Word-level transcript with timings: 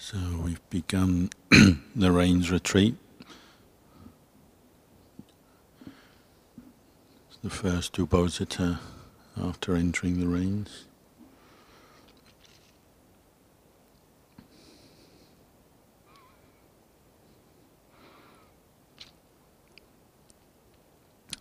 So 0.00 0.16
we've 0.44 0.70
begun 0.70 1.30
the 1.50 2.12
rains 2.12 2.52
retreat. 2.52 2.94
It's 7.28 7.38
the 7.42 7.50
first 7.50 7.94
Uposatha 7.94 8.78
after 9.36 9.74
entering 9.74 10.20
the 10.20 10.28
rains. 10.28 10.84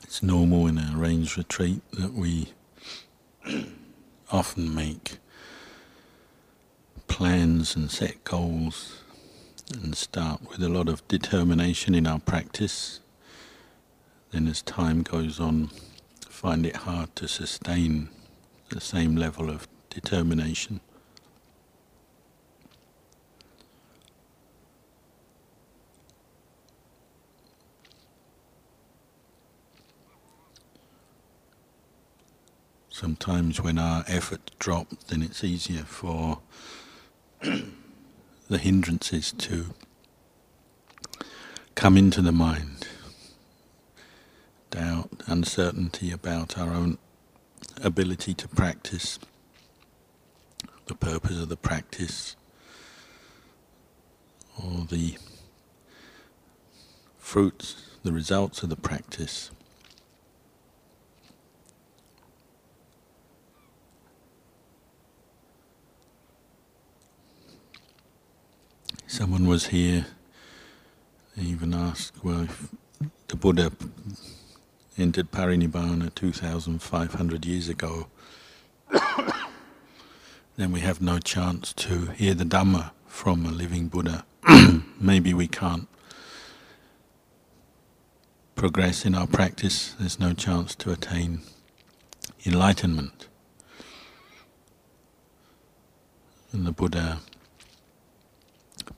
It's 0.01 0.23
normal 0.23 0.65
in 0.65 0.79
a 0.79 0.93
rains 0.95 1.37
retreat 1.37 1.81
that 1.91 2.13
we 2.13 2.53
often 4.31 4.73
make 4.73 5.19
plans 7.17 7.75
and 7.75 7.89
set 7.89 8.23
goals 8.23 9.01
and 9.81 9.95
start 9.97 10.39
with 10.51 10.61
a 10.61 10.69
lot 10.69 10.87
of 10.87 11.05
determination 11.07 11.95
in 11.95 12.05
our 12.05 12.19
practice. 12.19 12.99
Then, 14.29 14.47
as 14.47 14.61
time 14.61 15.01
goes 15.01 15.39
on, 15.39 15.71
find 16.29 16.63
it 16.63 16.75
hard 16.75 17.15
to 17.15 17.27
sustain 17.27 18.09
the 18.69 18.79
same 18.79 19.15
level 19.15 19.49
of 19.49 19.67
determination. 19.89 20.79
Sometimes, 32.91 33.59
when 33.59 33.79
our 33.79 34.03
effort 34.07 34.51
drop, 34.59 34.89
then 35.07 35.23
it's 35.23 35.43
easier 35.43 35.81
for 35.81 36.41
the 38.49 38.57
hindrances 38.57 39.31
to 39.33 39.73
come 41.75 41.97
into 41.97 42.21
the 42.21 42.31
mind. 42.31 42.87
Doubt, 44.71 45.23
uncertainty 45.27 46.11
about 46.11 46.57
our 46.57 46.73
own 46.73 46.97
ability 47.83 48.33
to 48.33 48.47
practice, 48.47 49.19
the 50.87 50.95
purpose 50.95 51.39
of 51.39 51.49
the 51.49 51.57
practice, 51.57 52.35
or 54.57 54.85
the 54.89 55.17
fruits, 57.17 57.75
the 58.03 58.11
results 58.11 58.63
of 58.63 58.69
the 58.69 58.75
practice. 58.75 59.51
Someone 69.09 69.47
was 69.47 69.67
here, 69.67 70.05
they 71.37 71.43
even 71.43 71.73
asked, 71.73 72.13
well, 72.25 72.41
if 72.41 72.67
the 73.29 73.37
Buddha 73.37 73.71
entered 74.97 75.31
Parinibbana 75.31 76.13
2,500 76.13 77.45
years 77.45 77.69
ago, 77.69 78.07
then 80.57 80.73
we 80.73 80.81
have 80.81 81.01
no 81.01 81.19
chance 81.19 81.71
to 81.71 82.07
hear 82.07 82.33
the 82.33 82.43
Dhamma 82.43 82.91
from 83.05 83.45
a 83.45 83.49
living 83.49 83.87
Buddha. 83.87 84.25
Maybe 84.99 85.33
we 85.33 85.47
can't 85.47 85.87
progress 88.55 89.05
in 89.05 89.15
our 89.15 89.27
practice, 89.27 89.95
there's 89.97 90.19
no 90.19 90.33
chance 90.33 90.75
to 90.75 90.91
attain 90.91 91.43
enlightenment. 92.45 93.29
And 96.51 96.67
the 96.67 96.73
Buddha 96.73 97.19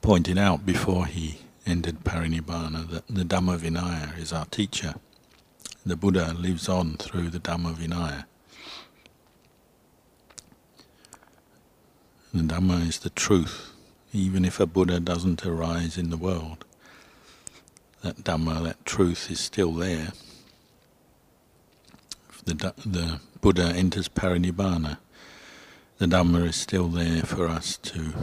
pointed 0.00 0.38
out 0.38 0.64
before 0.64 1.06
he 1.06 1.40
ended 1.66 2.04
parinibbana 2.04 2.88
that 2.90 3.06
the 3.08 3.24
Dhamma 3.24 3.58
Vinaya 3.58 4.18
is 4.18 4.32
our 4.32 4.46
teacher. 4.46 4.94
The 5.84 5.96
Buddha 5.96 6.34
lives 6.38 6.68
on 6.68 6.96
through 6.96 7.30
the 7.30 7.40
Dhamma 7.40 7.74
Vinaya. 7.74 8.24
The 12.32 12.42
Dhamma 12.42 12.86
is 12.88 12.98
the 13.00 13.10
truth, 13.10 13.72
even 14.12 14.44
if 14.44 14.60
a 14.60 14.66
Buddha 14.66 15.00
doesn't 15.00 15.44
arise 15.44 15.98
in 15.98 16.10
the 16.10 16.16
world. 16.16 16.64
That 18.02 18.18
Dhamma, 18.24 18.62
that 18.64 18.84
truth, 18.84 19.30
is 19.30 19.40
still 19.40 19.72
there. 19.72 20.12
If 22.28 22.44
the, 22.44 22.74
the 22.86 23.20
Buddha 23.40 23.72
enters 23.74 24.08
parinibbana, 24.08 24.98
the 25.98 26.06
Dhamma 26.06 26.48
is 26.48 26.56
still 26.56 26.88
there 26.88 27.22
for 27.22 27.48
us 27.48 27.76
to 27.78 28.14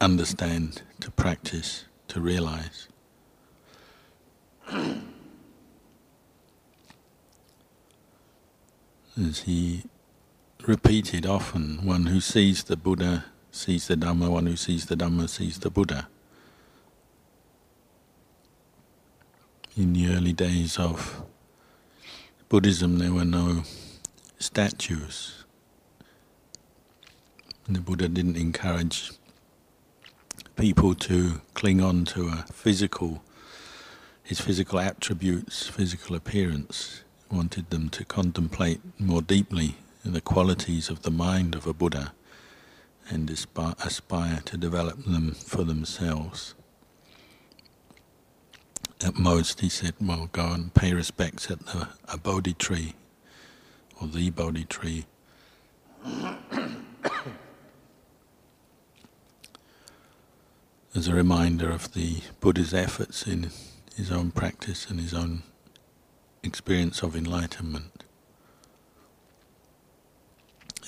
understand, 0.00 0.82
to 1.00 1.10
practice, 1.10 1.84
to 2.08 2.20
realize. 2.20 2.88
As 9.20 9.40
he 9.40 9.82
repeated 10.62 11.26
often, 11.26 11.84
one 11.84 12.06
who 12.06 12.20
sees 12.20 12.64
the 12.64 12.76
Buddha 12.76 13.24
sees 13.50 13.88
the 13.88 13.96
Dhamma, 13.96 14.30
one 14.30 14.46
who 14.46 14.56
sees 14.56 14.86
the 14.86 14.96
Dhamma 14.96 15.28
sees 15.28 15.58
the 15.58 15.70
Buddha. 15.70 16.08
In 19.76 19.92
the 19.92 20.08
early 20.14 20.32
days 20.32 20.78
of 20.78 21.22
Buddhism, 22.48 22.98
there 22.98 23.12
were 23.12 23.24
no 23.24 23.62
statues. 24.38 25.44
The 27.68 27.80
Buddha 27.80 28.08
didn't 28.08 28.36
encourage 28.36 29.12
people 30.58 30.92
to 30.92 31.40
cling 31.54 31.80
on 31.80 32.04
to 32.04 32.26
a 32.26 32.44
physical, 32.52 33.22
his 34.24 34.40
physical 34.40 34.80
attributes, 34.80 35.68
physical 35.68 36.16
appearance. 36.16 37.04
Wanted 37.30 37.70
them 37.70 37.88
to 37.90 38.04
contemplate 38.04 38.80
more 38.98 39.22
deeply 39.22 39.76
the 40.04 40.20
qualities 40.20 40.88
of 40.88 41.02
the 41.02 41.10
mind 41.12 41.54
of 41.54 41.66
a 41.66 41.72
Buddha 41.72 42.12
and 43.08 43.30
aspire, 43.30 43.74
aspire 43.84 44.40
to 44.46 44.56
develop 44.56 45.04
them 45.04 45.32
for 45.32 45.62
themselves. 45.62 46.54
At 49.04 49.16
most, 49.16 49.60
he 49.60 49.68
said, 49.68 49.94
well, 50.00 50.28
go 50.32 50.52
and 50.52 50.74
pay 50.74 50.92
respects 50.92 51.50
at 51.50 51.60
the, 51.66 51.88
a 52.08 52.18
Bodhi 52.18 52.54
tree 52.54 52.94
or 54.00 54.08
the 54.08 54.30
Bodhi 54.30 54.64
tree. 54.64 55.04
A 61.08 61.14
reminder 61.14 61.70
of 61.70 61.92
the 61.94 62.22
Buddha's 62.40 62.74
efforts 62.74 63.26
in 63.26 63.50
his 63.96 64.10
own 64.10 64.30
practice 64.30 64.88
and 64.90 65.00
his 65.00 65.14
own 65.14 65.42
experience 66.42 67.02
of 67.02 67.16
enlightenment. 67.16 68.04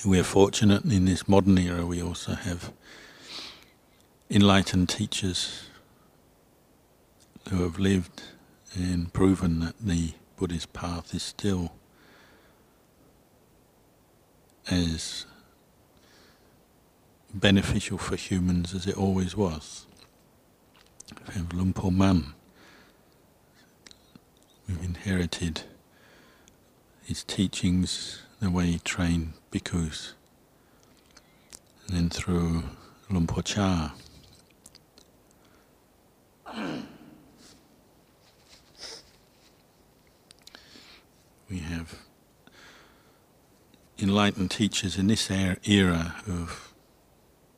We 0.05 0.19
are 0.19 0.23
fortunate 0.23 0.83
in 0.85 1.05
this 1.05 1.27
modern 1.27 1.57
era, 1.57 1.85
we 1.85 2.01
also 2.01 2.33
have 2.33 2.71
enlightened 4.29 4.89
teachers 4.89 5.63
who 7.49 7.63
have 7.63 7.79
lived 7.79 8.23
and 8.73 9.11
proven 9.13 9.59
that 9.59 9.75
the 9.79 10.13
Buddhist 10.37 10.73
path 10.73 11.13
is 11.13 11.23
still 11.23 11.73
as 14.69 15.25
beneficial 17.33 17.97
for 17.97 18.15
humans 18.15 18.73
as 18.73 18.87
it 18.87 18.97
always 18.97 19.35
was. 19.35 19.85
We 21.27 21.33
have 21.33 21.53
Luang 21.53 21.73
Por 21.73 21.91
Mun. 21.91 22.33
We've 24.67 24.83
inherited 24.83 25.63
his 27.03 27.23
teachings, 27.23 28.21
the 28.39 28.49
way 28.49 28.67
he 28.67 28.79
trained 28.79 29.33
bhikkhus. 29.51 30.13
And 31.87 31.97
then 31.97 32.09
through 32.09 32.63
Luang 33.09 33.27
Por 33.27 33.43
Chah. 33.43 33.91
We 41.49 41.59
have 41.59 41.95
enlightened 43.99 44.51
teachers 44.51 44.97
in 44.97 45.07
this 45.07 45.29
er-, 45.29 45.57
era 45.65 46.15
who've 46.23 46.73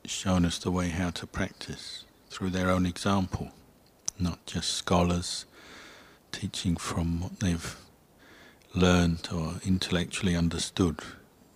shown 0.04 0.46
us 0.46 0.58
the 0.58 0.72
way 0.72 0.90
how 0.90 1.12
to 1.12 1.28
practice 1.28 2.04
through 2.34 2.50
their 2.50 2.72
own 2.72 2.88
example, 2.88 3.52
not 4.18 4.44
just 4.48 4.72
scholars 4.72 5.46
teaching 6.32 6.76
from 6.76 7.22
what 7.22 7.40
they've 7.40 7.78
learned 8.74 9.30
or 9.32 9.54
intellectually 9.64 10.36
understood, 10.36 11.00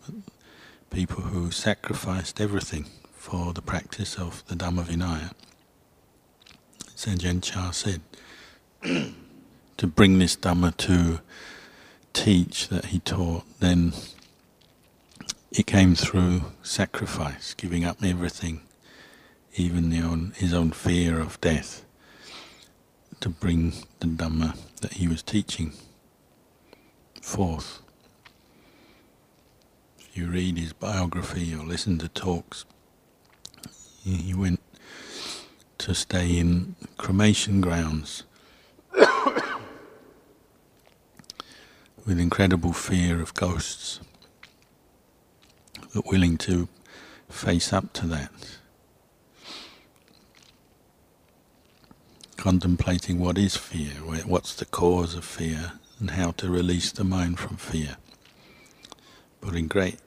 but 0.06 0.14
people 0.92 1.24
who 1.24 1.50
sacrificed 1.50 2.40
everything 2.40 2.86
for 3.12 3.54
the 3.54 3.62
practice 3.62 4.20
of 4.20 4.44
the 4.46 4.56
Dhamma 4.56 4.84
Vinaya. 4.84 5.32
Ajahn 6.96 7.42
Chah 7.42 7.72
said, 7.72 8.02
to 9.78 9.88
bring 9.88 10.20
this 10.20 10.36
Dhamma 10.36 10.78
to 10.78 11.22
teach 12.14 12.68
that 12.68 12.86
he 12.86 13.00
taught, 13.00 13.46
then 13.60 13.94
it 15.52 15.66
came 15.66 15.96
through 15.96 16.42
sacrifice, 16.62 17.56
giving 17.56 17.84
up 17.84 18.04
everything 18.04 18.62
even 19.58 19.92
own, 20.04 20.34
his 20.38 20.54
own 20.54 20.72
fear 20.72 21.20
of 21.20 21.42
death, 21.42 21.84
to 23.20 23.30
bring 23.30 23.74
the 24.00 24.08
Dhamma 24.08 24.56
that 24.82 24.94
he 24.94 25.08
was 25.08 25.24
teaching 25.24 25.74
forth. 27.22 27.80
If 30.00 30.16
you 30.16 30.28
read 30.28 30.58
his 30.58 30.74
biography 30.74 31.54
or 31.54 31.66
listen 31.66 31.98
to 32.00 32.08
talks, 32.08 32.66
he 34.04 34.34
went 34.34 34.62
to 35.80 35.94
stay 35.94 36.38
in 36.38 36.76
cremation 36.98 37.60
grounds 37.60 38.24
with 42.06 42.20
incredible 42.20 42.74
fear 42.74 43.22
of 43.22 43.34
ghosts, 43.34 44.00
but 45.94 46.06
willing 46.06 46.38
to 46.38 46.68
face 47.30 47.74
up 47.74 47.92
to 47.94 48.08
that. 48.08 48.32
Contemplating 52.48 53.20
what 53.20 53.38
is 53.38 53.58
fear, 53.58 53.92
what's 54.26 54.56
the 54.56 54.64
cause 54.64 55.16
of 55.16 55.26
fear, 55.26 55.74
and 56.00 56.12
how 56.12 56.32
to 56.32 56.50
release 56.50 56.94
the 56.94 57.04
mind 57.04 57.38
from 57.38 57.58
fear. 57.58 57.98
Putting 59.42 59.68
great 59.68 60.00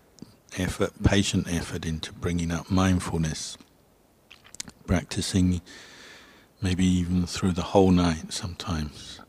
effort, 0.57 0.93
patient 1.05 1.53
effort 1.53 1.85
into 1.85 2.15
bringing 2.15 2.51
up 2.51 2.71
mindfulness, 2.71 3.59
practicing 4.87 5.61
maybe 6.63 6.83
even 6.87 7.27
through 7.27 7.53
the 7.53 7.77
whole 7.77 7.91
night 7.91 8.33
sometimes, 8.33 9.21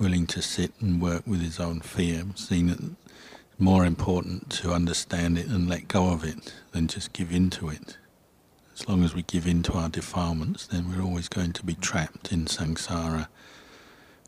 willing 0.00 0.26
to 0.26 0.42
sit 0.42 0.72
and 0.80 1.00
work 1.00 1.24
with 1.28 1.40
his 1.40 1.60
own 1.60 1.78
fear, 1.78 2.24
seeing 2.34 2.70
it 2.70 2.80
more 3.56 3.86
important 3.86 4.50
to 4.50 4.72
understand 4.72 5.38
it 5.38 5.46
and 5.46 5.68
let 5.68 5.86
go 5.86 6.10
of 6.12 6.24
it 6.24 6.52
than 6.72 6.88
just 6.88 7.12
give 7.12 7.30
in 7.30 7.50
to 7.50 7.68
it. 7.68 7.96
As 8.78 8.86
long 8.86 9.02
as 9.02 9.14
we 9.14 9.22
give 9.22 9.46
in 9.46 9.62
to 9.64 9.72
our 9.72 9.88
defilements, 9.88 10.66
then 10.66 10.90
we're 10.90 11.02
always 11.02 11.28
going 11.28 11.54
to 11.54 11.64
be 11.64 11.74
trapped 11.74 12.30
in 12.30 12.44
samsara, 12.44 13.28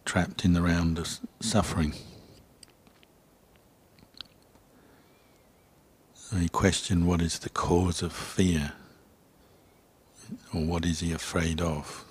trapped 0.07 0.43
in 0.43 0.55
the 0.55 0.63
round 0.63 0.99
of 0.99 1.19
suffering. 1.39 1.93
So 6.15 6.37
he 6.37 6.49
questioned 6.49 7.07
what 7.07 7.21
is 7.21 7.39
the 7.41 7.51
cause 7.51 8.03
of 8.03 8.15
fear, 8.15 8.73
or 10.55 10.63
what 10.63 10.87
is 10.87 11.01
he 11.01 11.13
afraid 11.13 11.61
of? 11.61 12.07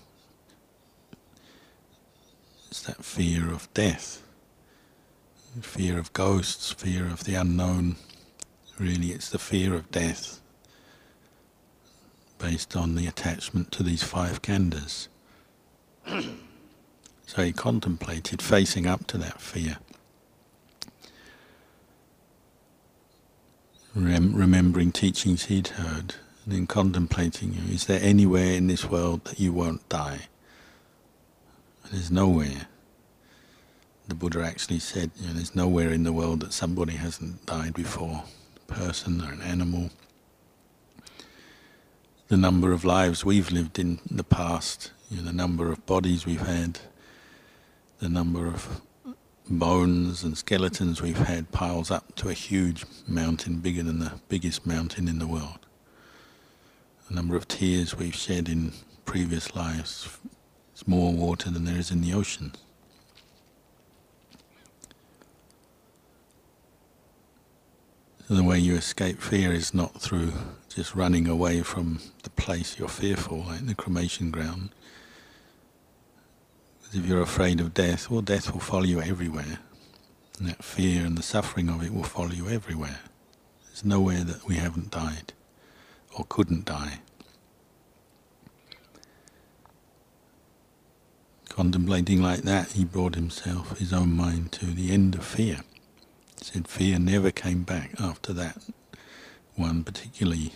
It's 2.70 2.84
that 2.84 3.04
fear 3.04 3.52
of 3.52 3.68
death, 3.74 4.22
fear 5.60 5.98
of 5.98 6.14
ghosts, 6.14 6.72
fear 6.72 7.08
of 7.08 7.24
the 7.24 7.34
unknown. 7.34 7.96
Really, 8.78 9.08
it's 9.08 9.32
the 9.32 9.40
fear 9.40 9.74
of 9.74 9.90
death 9.90 10.40
based 12.40 12.76
on 12.76 12.96
the 12.96 13.08
attachment 13.08 13.72
to 13.74 13.84
these 13.84 14.04
five 14.04 14.42
khandhas. 14.42 15.08
so 17.26 17.44
he 17.44 17.52
contemplated 17.52 18.42
facing 18.42 18.86
up 18.88 19.08
to 19.08 19.18
that 19.18 19.42
fear. 19.42 19.78
Rem- 23.96 24.36
remembering 24.36 24.92
teachings 24.92 25.46
he'd 25.46 25.70
heard, 25.70 26.16
and 26.46 26.54
then 26.54 26.68
contemplating, 26.68 27.56
is 27.70 27.86
there 27.86 28.00
anywhere 28.02 28.54
in 28.54 28.68
this 28.68 28.86
world 28.86 29.26
that 29.26 29.40
you 29.40 29.52
won't 29.52 29.88
die? 29.90 30.28
There's 31.92 32.12
nowhere. 32.12 32.68
The 34.08 34.16
Buddha 34.16 34.44
actually 34.44 34.80
said, 34.80 35.12
you 35.20 35.28
know, 35.28 35.34
there's 35.34 35.56
nowhere 35.56 35.92
in 35.92 36.04
the 36.04 36.14
world 36.14 36.42
that 36.42 36.54
somebody 36.54 36.94
hasn't 36.94 37.46
died 37.46 37.74
before, 37.74 38.24
a 38.56 38.74
person 38.74 39.22
or 39.22 39.32
an 39.32 39.42
animal. 39.42 39.90
The 42.28 42.38
number 42.38 42.74
of 42.74 42.84
lives 42.84 43.24
we've 43.24 43.52
lived 43.52 43.80
in 43.80 44.00
the 44.12 44.24
past, 44.24 44.92
you 45.10 45.18
know, 45.18 45.24
the 45.24 45.34
number 45.34 45.72
of 45.72 45.86
bodies 45.86 46.26
we've 46.26 46.46
had, 46.46 46.80
the 48.00 48.10
number 48.10 48.48
of 48.48 48.82
bones 49.50 50.24
and 50.24 50.38
skeletons 50.38 51.02
we've 51.02 51.18
had 51.18 51.52
piles 51.52 51.90
up 51.90 52.16
to 52.16 52.28
a 52.28 52.34
huge 52.34 52.84
mountain 53.08 53.60
bigger 53.60 53.82
than 53.82 54.00
the 54.00 54.12
biggest 54.28 54.66
mountain 54.66 55.08
in 55.08 55.20
the 55.20 55.28
world. 55.28 55.60
The 57.08 57.16
number 57.16 57.38
of 57.38 57.48
tears 57.48 57.96
we've 57.96 58.14
shed 58.14 58.50
in 58.50 58.74
previous 59.06 59.56
lives 59.56 60.10
there's 60.78 60.88
more 60.88 61.14
water 61.14 61.50
than 61.50 61.64
there 61.64 61.80
is 61.80 61.90
in 61.90 62.02
the 62.02 62.14
ocean. 62.14 62.52
So 68.28 68.36
the 68.36 68.44
way 68.44 68.60
you 68.60 68.76
escape 68.76 69.22
fear 69.22 69.54
is 69.54 69.74
not 69.74 70.00
through 70.02 70.34
just 70.78 70.94
running 70.94 71.28
away 71.28 71.64
from 71.64 72.00
the 72.22 72.30
place 72.30 72.78
you're 72.78 72.88
fearful, 72.88 73.40
like 73.40 73.66
the 73.66 73.74
cremation 73.74 74.30
ground. 74.30 74.70
Because 76.78 77.00
if 77.00 77.06
you're 77.08 77.24
afraid 77.24 77.60
of 77.60 77.74
death, 77.74 78.12
well, 78.12 78.22
death 78.22 78.54
will 78.54 78.60
follow 78.60 78.84
you 78.84 79.02
everywhere. 79.02 79.58
And 80.38 80.48
that 80.48 80.64
fear 80.64 81.04
and 81.04 81.18
the 81.18 81.24
suffering 81.24 81.68
of 81.68 81.84
it 81.84 81.92
will 81.92 82.04
follow 82.04 82.30
you 82.30 82.48
everywhere. 82.48 83.00
There's 83.66 83.84
nowhere 83.84 84.24
that 84.24 84.46
we 84.46 84.58
haven't 84.58 84.92
died 84.92 85.34
or 86.16 86.28
couldn't 86.30 86.66
die. 86.66 87.00
Contemplating 91.50 92.22
like 92.22 92.44
that, 92.44 92.74
he 92.74 92.86
brought 92.86 93.16
himself, 93.16 93.80
his 93.80 93.92
own 93.92 94.16
mind, 94.16 94.52
to 94.52 94.68
the 94.68 94.92
end 94.92 95.16
of 95.16 95.26
fear. 95.26 95.62
He 96.38 96.46
said 96.46 96.68
fear 96.68 97.00
never 97.00 97.32
came 97.32 97.64
back 97.64 98.00
after 98.00 98.32
that 98.34 98.58
one 99.58 99.84
particularly 99.84 100.54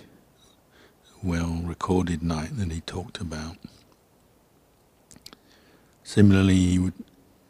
well 1.24 1.62
recorded 1.64 2.24
night 2.24 2.58
that 2.58 2.72
he 2.72 2.82
talked 2.82 3.20
about. 3.20 3.58
Similarly, 6.04 6.56
he 6.56 6.80
would 6.80 6.94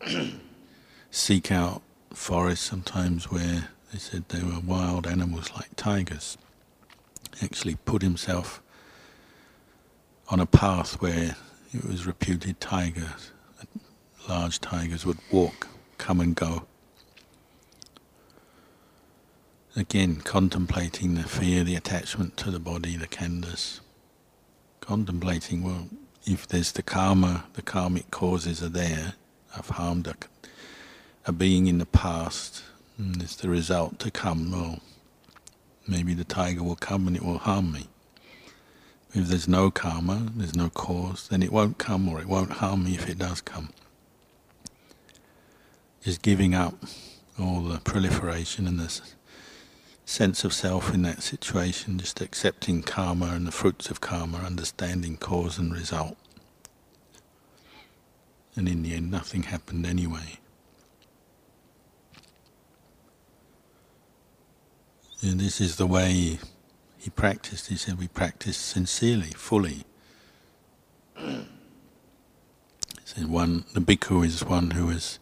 seek 1.12 1.52
out 1.52 1.82
forests 2.14 2.66
sometimes 2.66 3.32
where 3.32 3.70
they 3.92 4.00
said 4.00 4.26
there 4.30 4.46
were 4.46 4.60
wild 4.60 5.08
animals 5.08 5.52
like 5.56 5.76
tigers. 5.76 6.38
Actually 7.42 7.76
put 7.76 8.02
himself 8.02 8.62
on 10.30 10.40
a 10.40 10.46
path 10.46 11.02
where 11.02 11.36
it 11.74 11.86
was 11.86 12.06
reputed 12.06 12.60
tigers 12.60 13.32
large 14.28 14.60
tigers 14.60 15.06
would 15.06 15.18
walk, 15.32 15.68
come 15.98 16.20
and 16.20 16.36
go. 16.36 16.66
Again, 19.76 20.18
contemplating 20.18 21.16
the 21.16 21.24
fear, 21.24 21.64
the 21.64 21.76
attachment 21.76 22.36
to 22.38 22.52
the 22.52 22.60
body, 22.60 22.98
the 22.98 23.08
khandhas. 23.08 23.80
Contemplating, 24.82 25.64
well, 25.64 25.88
if 26.26 26.48
there's 26.48 26.74
the 26.74 26.84
karma, 26.84 27.46
the 27.54 27.62
karmic 27.62 28.12
causes 28.12 28.62
are 28.62 28.70
there. 28.70 29.14
I've 29.56 29.70
harmed 29.70 30.08
a, 30.08 30.16
a 31.26 31.32
being 31.32 31.68
in 31.68 31.78
the 31.78 31.86
past, 31.86 32.64
and 32.98 33.22
it's 33.24 33.36
the 33.36 33.50
result 33.50 34.00
to 34.00 34.12
come. 34.12 34.52
Well, 34.52 34.80
maybe 35.88 36.14
the 36.14 36.26
tiger 36.26 36.64
will 36.64 36.76
come 36.76 37.08
and 37.08 37.16
it 37.16 37.24
will 37.24 37.38
harm 37.40 37.72
me. 37.72 37.88
If 39.14 39.28
there's 39.28 39.48
no 39.48 39.72
karma, 39.72 40.32
there's 40.36 40.56
no 40.56 40.70
cause, 40.70 41.28
then 41.30 41.42
it 41.44 41.52
won't 41.52 41.78
come 41.78 42.10
or 42.10 42.20
it 42.20 42.28
won't 42.28 42.54
harm 42.54 42.84
me 42.86 42.96
if 42.96 43.10
it 43.10 43.18
does 43.18 43.42
come 43.42 43.70
just 46.04 46.22
giving 46.24 46.56
up 46.56 46.74
all 47.40 47.62
the 47.62 47.80
proliferation 47.80 48.68
and 48.68 48.80
the 48.80 49.02
sense 50.12 50.44
of 50.44 50.54
self 50.54 50.94
in 50.94 51.04
that 51.04 51.24
situation, 51.24 51.98
just 51.98 52.20
accepting 52.20 52.84
karma 52.84 53.28
and 53.28 53.48
the 53.48 53.52
fruits 53.52 53.90
of 53.90 54.02
karma, 54.02 54.40
understanding 54.40 55.16
cause 55.16 55.58
and 55.58 55.74
result. 55.74 56.18
And 58.56 58.68
in 58.68 58.84
the 58.84 58.94
end, 58.94 59.10
nothing 59.10 59.44
happened 59.44 59.86
anyway. 59.86 60.38
And 65.22 65.40
this 65.40 65.62
is 65.62 65.78
the 65.78 65.88
way 65.88 66.40
he 66.98 67.10
practiced. 67.10 67.68
He 67.68 67.78
said, 67.78 67.98
We 67.98 68.10
practice 68.10 68.58
sincerely, 68.58 69.32
fully. 69.38 69.86
he 71.16 71.46
said, 73.06 73.28
one, 73.28 73.64
the 73.74 73.80
bhikkhu 73.80 74.26
is 74.26 74.44
one 74.44 74.72
who 74.72 74.90
is 74.90 75.20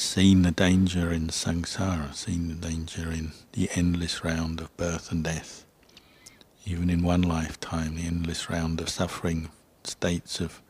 seen 0.00 0.40
the 0.42 0.50
danger 0.50 1.12
in 1.12 1.28
samsara, 1.28 2.14
seen 2.14 2.48
the 2.48 2.54
danger 2.54 3.12
in 3.12 3.32
the 3.52 3.68
endless 3.74 4.24
round 4.24 4.58
of 4.58 4.74
birth 4.78 5.12
and 5.12 5.22
death. 5.22 5.66
Even 6.64 6.88
in 6.88 7.02
one 7.02 7.20
lifetime, 7.20 7.96
the 7.96 8.06
endless 8.06 8.48
round 8.48 8.80
of 8.80 8.88
suffering, 8.88 9.50
states 9.84 10.40
of 10.40 10.62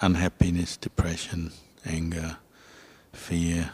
unhappiness, 0.00 0.78
depression, 0.78 1.52
anger, 1.84 2.38
fear, 3.12 3.70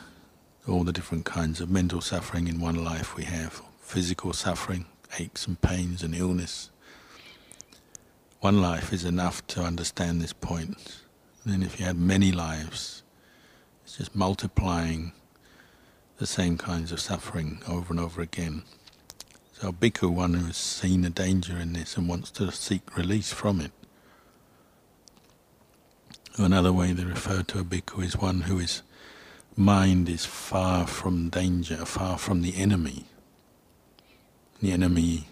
all 0.66 0.82
the 0.82 0.92
different 0.92 1.24
kinds 1.24 1.60
of 1.60 1.70
mental 1.70 2.00
suffering 2.00 2.48
in 2.48 2.60
one 2.60 2.82
life 2.82 3.16
we 3.16 3.24
have, 3.24 3.62
physical 3.80 4.32
suffering, 4.32 4.86
aches 5.20 5.46
and 5.46 5.60
pains 5.60 6.02
and 6.02 6.16
illness. 6.16 6.70
One 8.40 8.60
life 8.60 8.92
is 8.92 9.04
enough 9.04 9.46
to 9.48 9.62
understand 9.62 10.20
this 10.20 10.32
point. 10.32 10.96
And 11.44 11.52
then 11.52 11.62
if 11.62 11.78
you 11.78 11.86
had 11.86 11.96
many 11.96 12.32
lives, 12.32 13.03
it's 13.94 14.08
just 14.08 14.16
multiplying 14.16 15.12
the 16.16 16.26
same 16.26 16.58
kinds 16.58 16.90
of 16.90 16.98
suffering 16.98 17.62
over 17.68 17.92
and 17.92 18.00
over 18.00 18.20
again. 18.20 18.64
So 19.52 19.68
a 19.68 19.72
bhikkhu, 19.72 20.12
one 20.12 20.34
who 20.34 20.46
has 20.46 20.56
seen 20.56 21.02
the 21.02 21.10
danger 21.10 21.56
in 21.56 21.74
this 21.74 21.96
and 21.96 22.08
wants 22.08 22.32
to 22.32 22.50
seek 22.50 22.96
release 22.96 23.32
from 23.32 23.60
it. 23.60 23.70
Another 26.36 26.72
way 26.72 26.90
they 26.90 27.04
refer 27.04 27.44
to 27.44 27.60
a 27.60 27.62
bhikkhu 27.62 28.02
is 28.02 28.16
one 28.16 28.40
who 28.40 28.58
is 28.58 28.82
mind 29.56 30.08
is 30.08 30.26
far 30.26 30.88
from 30.88 31.28
danger, 31.28 31.84
far 31.84 32.18
from 32.18 32.42
the 32.42 32.56
enemy. 32.56 33.04
The 34.60 34.72
enemy 34.72 35.28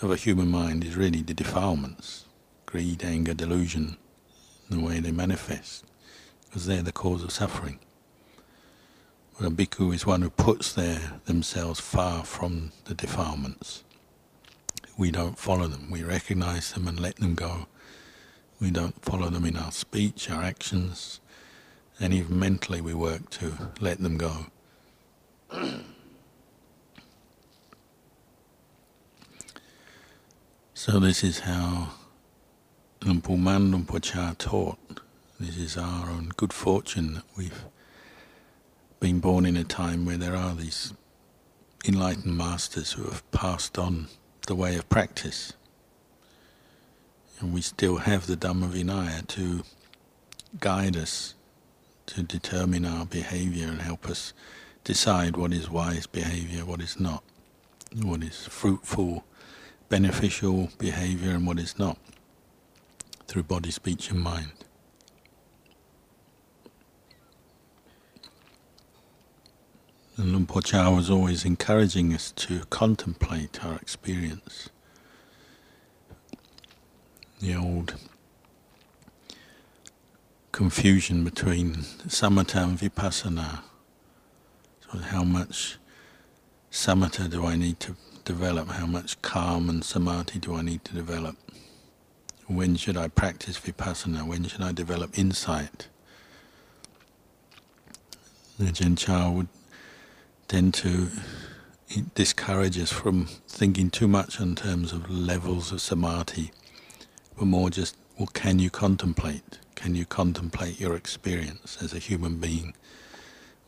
of 0.00 0.12
a 0.12 0.16
human 0.16 0.48
mind 0.48 0.84
is 0.84 0.94
really 0.94 1.22
the 1.22 1.34
defilements, 1.34 2.26
greed, 2.66 3.02
anger, 3.02 3.34
delusion, 3.34 3.96
the 4.70 4.78
way 4.78 5.00
they 5.00 5.10
manifest, 5.10 5.84
because 6.54 6.66
they're 6.68 6.82
the 6.82 6.92
cause 6.92 7.24
of 7.24 7.32
suffering. 7.32 7.80
But 9.36 9.48
a 9.48 9.50
bhikkhu 9.50 9.92
is 9.92 10.06
one 10.06 10.22
who 10.22 10.30
puts 10.30 10.72
their, 10.72 11.00
themselves 11.24 11.80
far 11.80 12.22
from 12.24 12.70
the 12.84 12.94
defilements. 12.94 13.82
We 14.96 15.10
don't 15.10 15.36
follow 15.36 15.66
them, 15.66 15.90
we 15.90 16.04
recognize 16.04 16.72
them 16.72 16.86
and 16.86 17.00
let 17.00 17.16
them 17.16 17.34
go. 17.34 17.66
We 18.60 18.70
don't 18.70 19.04
follow 19.04 19.30
them 19.30 19.44
in 19.44 19.56
our 19.56 19.72
speech, 19.72 20.30
our 20.30 20.44
actions, 20.44 21.18
and 21.98 22.14
even 22.14 22.38
mentally 22.38 22.80
we 22.80 22.94
work 22.94 23.30
to 23.30 23.72
let 23.80 23.98
them 23.98 24.16
go. 24.16 24.46
so 30.72 31.00
this 31.00 31.24
is 31.24 31.40
how 31.40 31.88
Pu 33.00 33.36
Mun 33.36 33.84
Pu 33.86 33.98
Chah 33.98 34.34
taught. 34.38 35.03
This 35.40 35.56
is 35.56 35.76
our 35.76 36.08
own 36.10 36.30
good 36.36 36.52
fortune 36.52 37.14
that 37.14 37.24
we've 37.36 37.64
been 39.00 39.18
born 39.18 39.44
in 39.44 39.56
a 39.56 39.64
time 39.64 40.06
where 40.06 40.16
there 40.16 40.36
are 40.36 40.54
these 40.54 40.94
enlightened 41.84 42.38
masters 42.38 42.92
who 42.92 43.02
have 43.02 43.28
passed 43.32 43.76
on 43.76 44.06
the 44.46 44.54
way 44.54 44.76
of 44.76 44.88
practice. 44.88 45.54
And 47.40 47.52
we 47.52 47.62
still 47.62 47.96
have 47.96 48.28
the 48.28 48.36
Dhamma 48.36 48.70
Vinaya 48.70 49.26
to 49.26 49.64
guide 50.60 50.96
us, 50.96 51.34
to 52.06 52.22
determine 52.22 52.84
our 52.84 53.04
behavior 53.04 53.66
and 53.66 53.82
help 53.82 54.08
us 54.08 54.34
decide 54.84 55.36
what 55.36 55.52
is 55.52 55.68
wise 55.68 56.06
behavior, 56.06 56.64
what 56.64 56.80
is 56.80 57.00
not, 57.00 57.24
what 58.02 58.22
is 58.22 58.46
fruitful, 58.46 59.24
beneficial 59.88 60.68
behavior, 60.78 61.32
and 61.32 61.44
what 61.44 61.58
is 61.58 61.76
not, 61.76 61.98
through 63.26 63.42
body, 63.42 63.72
speech, 63.72 64.12
and 64.12 64.20
mind. 64.20 64.52
Luang 70.16 70.46
Por 70.46 70.62
Chah 70.62 70.90
was 70.90 71.10
always 71.10 71.44
encouraging 71.44 72.14
us 72.14 72.30
to 72.32 72.60
contemplate 72.66 73.64
our 73.64 73.74
experience. 73.74 74.68
The 77.40 77.56
old 77.56 77.96
confusion 80.52 81.24
between 81.24 81.74
samatha 82.06 82.62
and 82.62 82.78
vipassana. 82.78 83.62
So 84.88 84.98
how 84.98 85.24
much 85.24 85.78
samatha 86.70 87.28
do 87.28 87.44
I 87.44 87.56
need 87.56 87.80
to 87.80 87.96
develop? 88.24 88.68
How 88.68 88.86
much 88.86 89.20
calm 89.20 89.68
and 89.68 89.84
samadhi 89.84 90.38
do 90.38 90.54
I 90.54 90.62
need 90.62 90.84
to 90.84 90.94
develop? 90.94 91.34
When 92.46 92.76
should 92.76 92.96
I 92.96 93.08
practice 93.08 93.58
vipassana? 93.58 94.24
When 94.24 94.44
should 94.44 94.62
I 94.62 94.70
develop 94.70 95.18
insight? 95.18 95.88
The 98.60 98.66
Ajahn 98.66 99.34
would 99.34 99.48
tend 100.48 100.74
to 100.74 101.08
discourage 102.14 102.78
us 102.78 102.92
from 102.92 103.26
thinking 103.48 103.90
too 103.90 104.08
much 104.08 104.40
in 104.40 104.54
terms 104.54 104.92
of 104.92 105.10
levels 105.10 105.72
of 105.72 105.80
samadhi, 105.80 106.50
but 107.36 107.46
more 107.46 107.70
just, 107.70 107.96
well, 108.18 108.28
can 108.28 108.58
you 108.58 108.70
contemplate? 108.70 109.58
Can 109.74 109.94
you 109.94 110.04
contemplate 110.04 110.80
your 110.80 110.96
experience 110.96 111.78
as 111.82 111.92
a 111.92 111.98
human 111.98 112.36
being? 112.36 112.74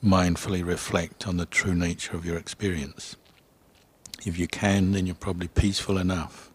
Mindfully 0.04 0.64
reflect 0.64 1.26
on 1.26 1.36
the 1.36 1.46
true 1.46 1.74
nature 1.74 2.16
of 2.16 2.24
your 2.24 2.36
experience. 2.36 3.16
If 4.24 4.38
you 4.38 4.46
can, 4.46 4.92
then 4.92 5.06
you're 5.06 5.14
probably 5.14 5.48
peaceful 5.48 5.98
enough. 5.98 6.50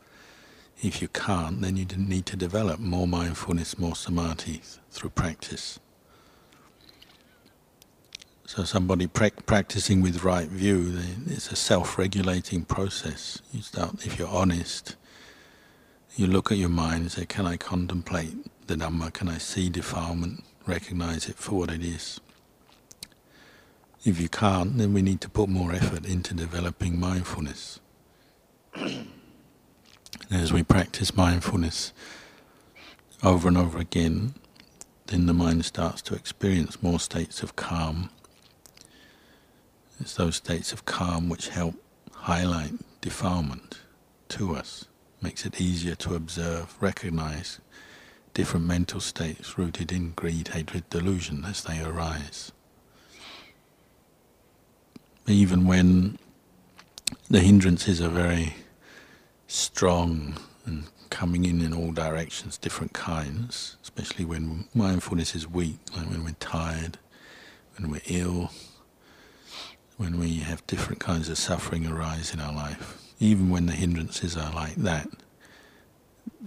If 0.81 1.01
you 1.01 1.07
can't, 1.09 1.61
then 1.61 1.77
you 1.77 1.85
need 1.97 2.25
to 2.27 2.35
develop 2.35 2.79
more 2.79 3.07
mindfulness, 3.07 3.77
more 3.77 3.95
samadhi 3.95 4.61
through 4.89 5.11
practice. 5.11 5.79
So 8.53 8.65
somebody 8.65 9.07
pra- 9.07 9.31
practicing 9.45 10.01
with 10.01 10.25
right 10.25 10.49
view, 10.49 10.99
it's 11.25 11.53
a 11.53 11.55
self-regulating 11.55 12.65
process. 12.65 13.41
You 13.53 13.61
start, 13.61 14.05
if 14.05 14.19
you're 14.19 14.27
honest, 14.27 14.97
you 16.17 16.27
look 16.27 16.51
at 16.51 16.57
your 16.57 16.67
mind 16.67 17.03
and 17.03 17.11
say, 17.13 17.25
can 17.25 17.45
I 17.45 17.55
contemplate 17.55 18.35
the 18.67 18.75
Dhamma? 18.75 19.13
Can 19.13 19.29
I 19.29 19.37
see 19.37 19.69
defilement, 19.69 20.43
recognize 20.67 21.29
it 21.29 21.37
for 21.37 21.59
what 21.59 21.71
it 21.71 21.81
is? 21.81 22.19
If 24.03 24.19
you 24.19 24.27
can't, 24.27 24.77
then 24.77 24.91
we 24.91 25.01
need 25.01 25.21
to 25.21 25.29
put 25.29 25.47
more 25.47 25.71
effort 25.71 26.05
into 26.05 26.33
developing 26.33 26.99
mindfulness. 26.99 27.79
As 30.29 30.51
we 30.51 30.61
practice 30.61 31.15
mindfulness 31.15 31.93
over 33.23 33.47
and 33.47 33.57
over 33.57 33.79
again, 33.79 34.33
then 35.05 35.27
the 35.27 35.33
mind 35.33 35.63
starts 35.63 36.01
to 36.01 36.15
experience 36.15 36.83
more 36.83 36.99
states 36.99 37.43
of 37.43 37.55
calm 37.55 38.09
it's 40.01 40.15
those 40.15 40.37
states 40.37 40.73
of 40.73 40.85
calm 40.85 41.29
which 41.29 41.49
help 41.49 41.75
highlight 42.13 42.73
defilement 43.01 43.79
to 44.29 44.55
us, 44.55 44.85
makes 45.21 45.45
it 45.45 45.61
easier 45.61 45.95
to 45.95 46.15
observe, 46.15 46.75
recognize 46.81 47.59
different 48.33 48.65
mental 48.65 48.99
states 48.99 49.57
rooted 49.57 49.91
in 49.91 50.11
greed, 50.11 50.49
hatred, 50.49 50.89
delusion 50.89 51.45
as 51.45 51.63
they 51.63 51.81
arise. 51.83 52.51
Even 55.27 55.67
when 55.67 56.17
the 57.29 57.39
hindrances 57.39 58.01
are 58.01 58.09
very 58.09 58.55
strong 59.47 60.37
and 60.65 60.85
coming 61.09 61.45
in 61.45 61.61
in 61.61 61.73
all 61.73 61.91
directions, 61.91 62.57
different 62.57 62.93
kinds, 62.93 63.77
especially 63.83 64.25
when 64.25 64.67
mindfulness 64.73 65.35
is 65.35 65.47
weak, 65.47 65.77
like 65.95 66.09
when 66.09 66.23
we're 66.23 66.35
tired, 66.39 66.97
when 67.77 67.91
we're 67.91 68.01
ill, 68.07 68.49
when 70.01 70.17
we 70.17 70.37
have 70.37 70.65
different 70.65 70.99
kinds 70.99 71.29
of 71.29 71.37
suffering 71.37 71.85
arise 71.85 72.33
in 72.33 72.39
our 72.39 72.51
life, 72.51 72.97
even 73.19 73.51
when 73.51 73.67
the 73.67 73.71
hindrances 73.71 74.35
are 74.35 74.51
like 74.51 74.73
that, 74.73 75.07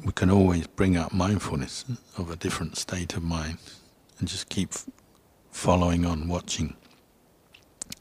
we 0.05 0.11
can 0.11 0.29
always 0.29 0.67
bring 0.67 0.97
up 0.97 1.13
mindfulness 1.13 1.85
of 2.19 2.33
a 2.33 2.35
different 2.35 2.77
state 2.77 3.15
of 3.15 3.23
mind 3.23 3.59
and 4.19 4.27
just 4.27 4.49
keep 4.49 4.71
following 5.53 6.05
on, 6.05 6.27
watching. 6.27 6.75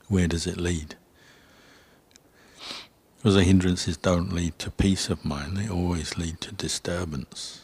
Where 0.08 0.28
does 0.28 0.48
it 0.48 0.58
lead? 0.58 0.96
Because 3.18 3.36
the 3.36 3.44
hindrances 3.44 3.96
don't 3.96 4.34
lead 4.34 4.58
to 4.58 4.72
peace 4.72 5.08
of 5.08 5.24
mind, 5.24 5.56
they 5.56 5.70
always 5.70 6.18
lead 6.18 6.42
to 6.42 6.52
disturbance. 6.52 7.62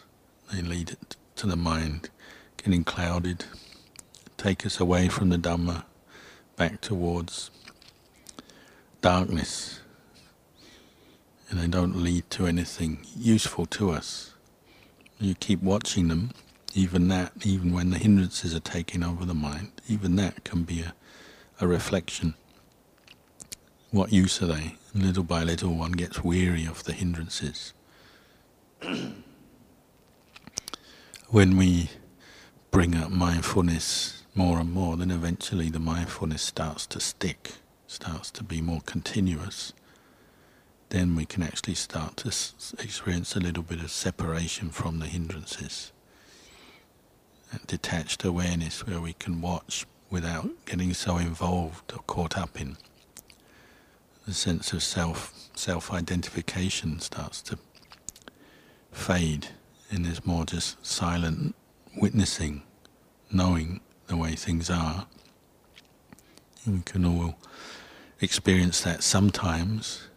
They 0.53 0.61
lead 0.61 0.95
to 1.37 1.47
the 1.47 1.57
mind 1.57 2.11
getting 2.57 2.83
clouded, 2.83 3.45
take 4.37 4.63
us 4.63 4.79
away 4.79 5.07
from 5.07 5.29
the 5.29 5.37
Dhamma, 5.37 5.85
back 6.55 6.81
towards 6.81 7.49
darkness 9.01 9.79
and 11.49 11.59
they 11.59 11.67
don't 11.67 12.03
lead 12.03 12.29
to 12.29 12.45
anything 12.45 12.99
useful 13.17 13.65
to 13.65 13.91
us. 13.91 14.33
You 15.19 15.35
keep 15.35 15.61
watching 15.61 16.07
them, 16.07 16.31
even 16.73 17.07
that, 17.07 17.33
even 17.43 17.73
when 17.73 17.89
the 17.89 17.97
hindrances 17.97 18.53
are 18.53 18.59
taking 18.59 19.03
over 19.03 19.25
the 19.25 19.33
mind, 19.33 19.71
even 19.87 20.15
that 20.17 20.43
can 20.43 20.63
be 20.63 20.81
a, 20.81 20.93
a 21.59 21.67
reflection. 21.67 22.35
What 23.91 24.13
use 24.13 24.41
are 24.41 24.47
they? 24.47 24.75
Little 24.93 25.23
by 25.23 25.43
little, 25.43 25.73
one 25.73 25.93
gets 25.93 26.23
weary 26.23 26.65
of 26.65 26.83
the 26.83 26.93
hindrances. 26.93 27.73
when 31.29 31.57
we 31.57 31.89
bring 32.71 32.95
up 32.95 33.09
mindfulness 33.09 34.23
more 34.35 34.59
and 34.59 34.71
more, 34.71 34.95
then 34.95 35.09
eventually 35.09 35.69
the 35.69 35.79
mindfulness 35.79 36.43
starts 36.43 36.85
to 36.87 36.99
stick 36.99 37.53
starts 37.89 38.29
to 38.29 38.43
be 38.43 38.61
more 38.61 38.81
continuous, 38.85 39.73
then 40.89 41.15
we 41.15 41.25
can 41.25 41.41
actually 41.41 41.73
start 41.73 42.17
to 42.17 42.27
experience 42.77 43.35
a 43.35 43.39
little 43.39 43.63
bit 43.63 43.79
of 43.81 43.89
separation 43.89 44.69
from 44.69 44.99
the 44.99 45.07
hindrances. 45.07 45.91
That 47.51 47.65
detached 47.65 48.23
awareness 48.23 48.85
where 48.85 49.01
we 49.01 49.13
can 49.13 49.41
watch 49.41 49.87
without 50.11 50.49
getting 50.65 50.93
so 50.93 51.17
involved 51.17 51.91
or 51.91 52.03
caught 52.05 52.37
up 52.37 52.61
in. 52.61 52.77
The 54.27 54.33
sense 54.35 54.71
of 54.71 54.83
self 54.83 55.33
self 55.55 55.91
identification 55.91 56.99
starts 56.99 57.41
to 57.43 57.57
fade 58.91 59.47
and 59.91 60.05
there's 60.05 60.25
more 60.25 60.45
just 60.45 60.85
silent 60.85 61.55
witnessing, 61.97 62.61
knowing 63.31 63.81
the 64.05 64.15
way 64.15 64.35
things 64.35 64.69
are. 64.69 65.07
And 66.65 66.75
we 66.75 66.81
can 66.83 67.03
all 67.03 67.35
experience 68.21 68.81
that 68.81 69.03
sometimes 69.03 70.09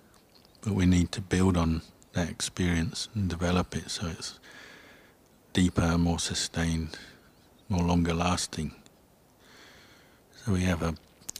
but 0.62 0.74
we 0.74 0.86
need 0.86 1.10
to 1.12 1.20
build 1.20 1.56
on 1.56 1.82
that 2.12 2.28
experience 2.28 3.08
and 3.14 3.28
develop 3.28 3.76
it 3.76 3.90
so 3.90 4.06
it's 4.06 4.38
deeper, 5.52 5.98
more 5.98 6.18
sustained, 6.18 6.98
more 7.68 7.82
longer 7.82 8.14
lasting. 8.14 8.72
So 10.36 10.52
we 10.52 10.62
have 10.62 10.82
a 10.82 10.94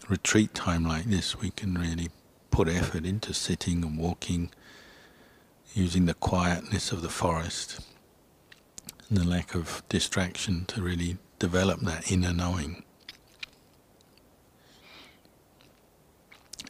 retreat 0.09 0.55
time 0.55 0.85
like 0.85 1.05
this, 1.05 1.39
we 1.39 1.51
can 1.51 1.75
really 1.79 2.09
put 2.51 2.69
effort 2.69 3.07
into 3.07 3.33
sitting 3.33 3.85
and 3.85 3.97
walking, 3.97 4.51
using 5.73 6.07
the 6.07 6.15
quietness 6.15 6.93
of 6.93 7.03
the 7.03 7.09
forest 7.09 7.81
and 9.09 9.19
the 9.19 9.25
lack 9.25 9.55
of 9.55 9.83
distraction 9.89 10.65
to 10.67 10.83
really 10.83 11.17
develop 11.39 11.81
that 11.81 12.11
inner 12.11 12.33
knowing. 12.33 12.83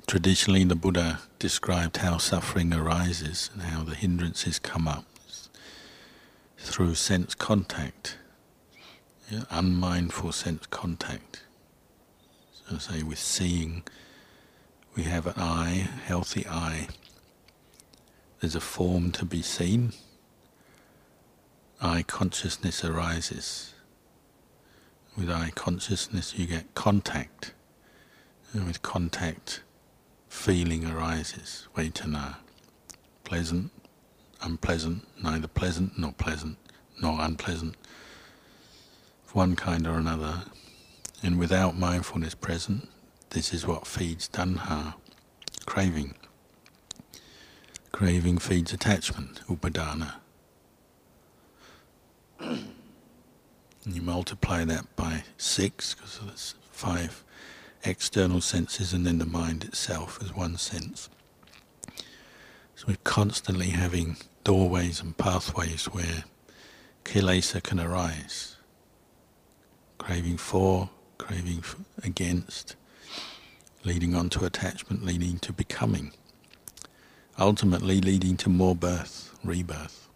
Traditionally, 0.07 0.65
the 0.65 0.77
Buddha 0.77 1.21
described 1.39 1.99
how 1.99 2.19
suffering 2.19 2.73
arises 2.73 3.51
and 3.55 3.63
how 3.63 3.83
the 3.83 3.95
hindrances 3.95 4.59
come 4.59 4.87
up 4.87 5.05
through 6.59 6.95
sense 6.95 7.35
contact, 7.35 8.19
yeah, 9.31 9.45
unmindful 9.51 10.33
sense 10.33 10.67
contact. 10.67 11.43
So, 12.69 12.79
say, 12.79 13.03
with 13.03 13.19
seeing, 13.19 13.83
we 14.95 15.05
have 15.05 15.27
an 15.27 15.35
eye, 15.37 15.89
healthy 16.05 16.47
eye. 16.47 16.89
There's 18.41 18.55
a 18.55 18.61
form 18.61 19.11
to 19.13 19.25
be 19.25 19.43
seen. 19.43 19.93
Eye 21.81 22.05
consciousness 22.07 22.85
arises. 22.85 23.75
With 25.17 25.31
eye 25.31 25.51
consciousness, 25.55 26.39
you 26.39 26.47
get 26.47 26.75
contact. 26.75 27.55
And 28.53 28.67
with 28.67 28.83
contact, 28.83 29.63
feeling 30.33 30.85
arises, 30.85 31.69
vedana. 31.77 32.31
Uh, 32.31 32.35
pleasant, 33.23 33.71
unpleasant, 34.41 35.07
neither 35.23 35.47
pleasant 35.47 35.97
nor 35.97 36.11
pleasant, 36.11 36.57
nor 37.01 37.21
unpleasant, 37.21 37.77
of 39.25 39.35
one 39.37 39.55
kind 39.55 39.87
or 39.87 39.95
another. 39.95 40.43
And 41.23 41.39
without 41.39 41.79
mindfulness 41.79 42.35
present, 42.35 42.89
this 43.31 43.55
is 43.55 43.67
what 43.67 43.87
feeds 43.87 44.29
tanha, 44.29 44.95
craving. 45.65 46.15
Craving 47.93 48.39
feeds 48.39 48.73
attachment, 48.73 49.43
upadana. 49.47 50.15
And 52.41 52.67
you 53.85 54.03
multiply 54.03 54.65
that 54.65 54.97
by 54.97 55.23
six, 55.37 55.95
because 55.95 56.19
there's 56.19 56.55
five 56.73 57.23
external 57.85 58.41
senses 58.41 58.93
and 58.93 59.07
then 59.07 59.19
the 59.19 59.27
mind 59.27 59.65
itself 59.65 60.19
as 60.23 60.35
one 60.35 60.57
sense. 60.57 61.09
So 62.75 62.87
we're 62.89 62.97
constantly 63.05 63.71
having 63.71 64.17
doorways 64.45 65.01
and 65.01 65.17
pathways 65.17 65.87
where 65.87 66.25
kilesa 67.05 67.63
can 67.63 67.81
arise. 67.81 68.57
Craving 69.99 70.37
for, 70.37 70.91
craving 71.19 71.63
against, 72.03 72.75
leading 73.85 74.15
on 74.15 74.29
to 74.31 74.45
attachment, 74.45 75.05
leading 75.05 75.39
to 75.41 75.53
becoming, 75.53 76.13
ultimately 77.39 78.01
leading 78.01 78.37
to 78.39 78.49
more 78.49 78.75
birth, 78.75 79.33
rebirth. 79.45 80.09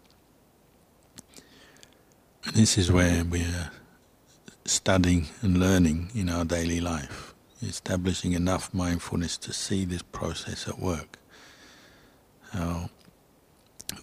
And 2.45 2.55
this 2.55 2.77
is 2.77 2.91
where 2.91 3.23
we're 3.23 3.71
studying 4.65 5.27
and 5.41 5.57
learning 5.57 6.11
in 6.13 6.29
our 6.29 6.43
daily 6.43 6.81
life 6.81 7.26
establishing 7.61 8.33
enough 8.33 8.73
mindfulness 8.73 9.37
to 9.37 9.53
see 9.53 9.85
this 9.85 10.01
process 10.01 10.67
at 10.67 10.79
work. 10.79 11.17
How, 12.51 12.89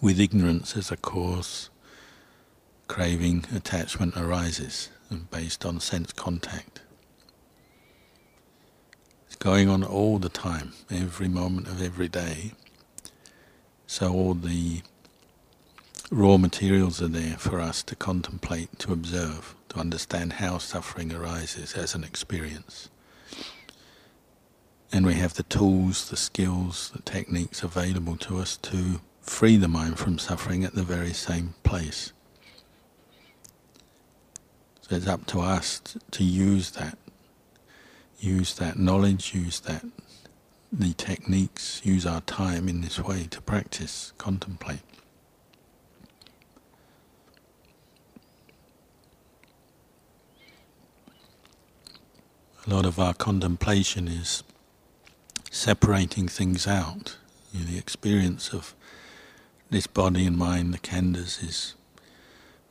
with 0.01 0.21
ignorance 0.21 0.77
as 0.77 0.91
a 0.91 0.97
cause, 0.97 1.71
craving, 2.89 3.45
attachment 3.55 4.17
arises, 4.17 4.91
and 5.11 5.31
based 5.31 5.65
on 5.65 5.81
sense 5.81 6.13
contact. 6.13 6.83
It's 9.27 9.37
going 9.37 9.69
on 9.69 9.83
all 9.83 10.19
the 10.19 10.29
time, 10.29 10.73
every 10.91 11.29
moment 11.29 11.69
of 11.69 11.83
every 11.83 12.09
day. 12.09 12.53
So 13.87 14.13
all 14.13 14.35
the 14.35 14.83
raw 16.11 16.37
materials 16.37 17.03
are 17.03 17.09
there 17.09 17.37
for 17.37 17.61
us 17.61 17.83
to 17.85 17.97
contemplate, 17.97 18.79
to 18.81 18.93
observe, 18.93 19.55
to 19.71 19.79
understand 19.79 20.35
how 20.35 20.59
suffering 20.59 21.13
arises 21.13 21.75
as 21.75 21.95
an 21.95 22.05
experience. 22.05 22.91
And 24.95 25.05
we 25.05 25.15
have 25.15 25.35
the 25.35 25.43
tools, 25.43 26.09
the 26.09 26.17
skills, 26.17 26.93
the 26.95 27.03
techniques 27.03 27.65
available 27.65 28.17
to 28.19 28.39
us 28.39 28.57
to 28.59 29.01
free 29.23 29.57
the 29.57 29.67
mind 29.67 29.99
from 29.99 30.21
suffering 30.21 30.63
at 30.63 30.77
the 30.77 30.85
very 30.85 31.13
same 31.13 31.55
place. 31.65 32.13
So 34.83 34.95
it's 34.95 35.09
up 35.09 35.27
to 35.27 35.41
us 35.41 35.81
to 36.13 36.23
use 36.23 36.71
that, 36.73 36.97
use 38.21 38.55
that 38.55 38.79
knowledge, 38.79 39.35
use 39.35 39.59
that 39.61 39.85
the 40.71 40.93
techniques, 40.93 41.81
use 41.83 42.07
our 42.07 42.21
time 42.21 42.69
in 42.69 42.81
this 42.81 43.01
way 43.01 43.27
to 43.31 43.43
practice, 43.43 44.13
contemplate. 44.17 44.83
A 52.65 52.71
lot 52.73 52.87
of 52.87 53.01
our 53.01 53.13
contemplation 53.13 54.07
is 54.07 54.45
separating 55.55 56.27
things 56.27 56.67
out. 56.67 57.17
You 57.53 57.61
know, 57.61 57.67
the 57.67 57.79
experience 57.79 58.53
of 58.53 58.75
this 59.71 59.87
body 59.87 60.27
and 60.27 60.37
mind, 60.37 60.75
the 60.75 60.79
khandhas, 60.79 61.43
is 61.43 61.75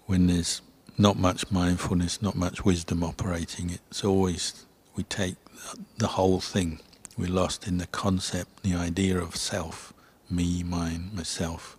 when 0.05 0.27
there's 0.27 0.61
not 0.97 1.17
much 1.17 1.49
mindfulness, 1.49 2.21
not 2.21 2.35
much 2.35 2.65
wisdom 2.65 3.01
operating. 3.01 3.69
It's 3.69 4.03
always 4.03 4.65
we 4.95 5.03
take 5.03 5.37
the 5.97 6.07
whole 6.07 6.41
thing. 6.41 6.81
We're 7.17 7.29
lost 7.31 7.67
in 7.67 7.77
the 7.77 7.87
concept, 7.87 8.63
the 8.63 8.75
idea 8.75 9.17
of 9.17 9.37
self, 9.37 9.93
me, 10.29 10.61
mine, 10.61 11.09
myself. 11.13 11.77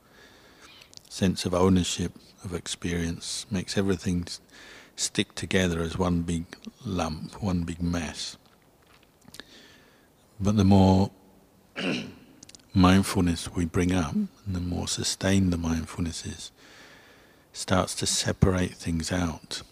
Sense 1.10 1.44
of 1.44 1.52
ownership 1.52 2.12
of 2.42 2.54
experience 2.54 3.44
makes 3.50 3.76
everything 3.76 4.26
stick 4.96 5.34
together 5.34 5.82
as 5.82 5.98
one 5.98 6.22
big 6.22 6.46
lump, 6.84 7.42
one 7.42 7.64
big 7.64 7.82
mass. 7.82 8.38
But 10.44 10.58
the 10.58 10.64
more 10.64 11.10
mindfulness 12.74 13.50
we 13.54 13.64
bring 13.64 13.94
up, 13.94 14.12
and 14.12 14.54
the 14.54 14.60
more 14.60 14.86
sustained 14.86 15.50
the 15.50 15.56
mindfulness 15.56 16.26
is, 16.26 16.52
starts 17.54 17.94
to 17.94 18.06
separate 18.06 18.74
things 18.74 19.10
out. 19.10 19.62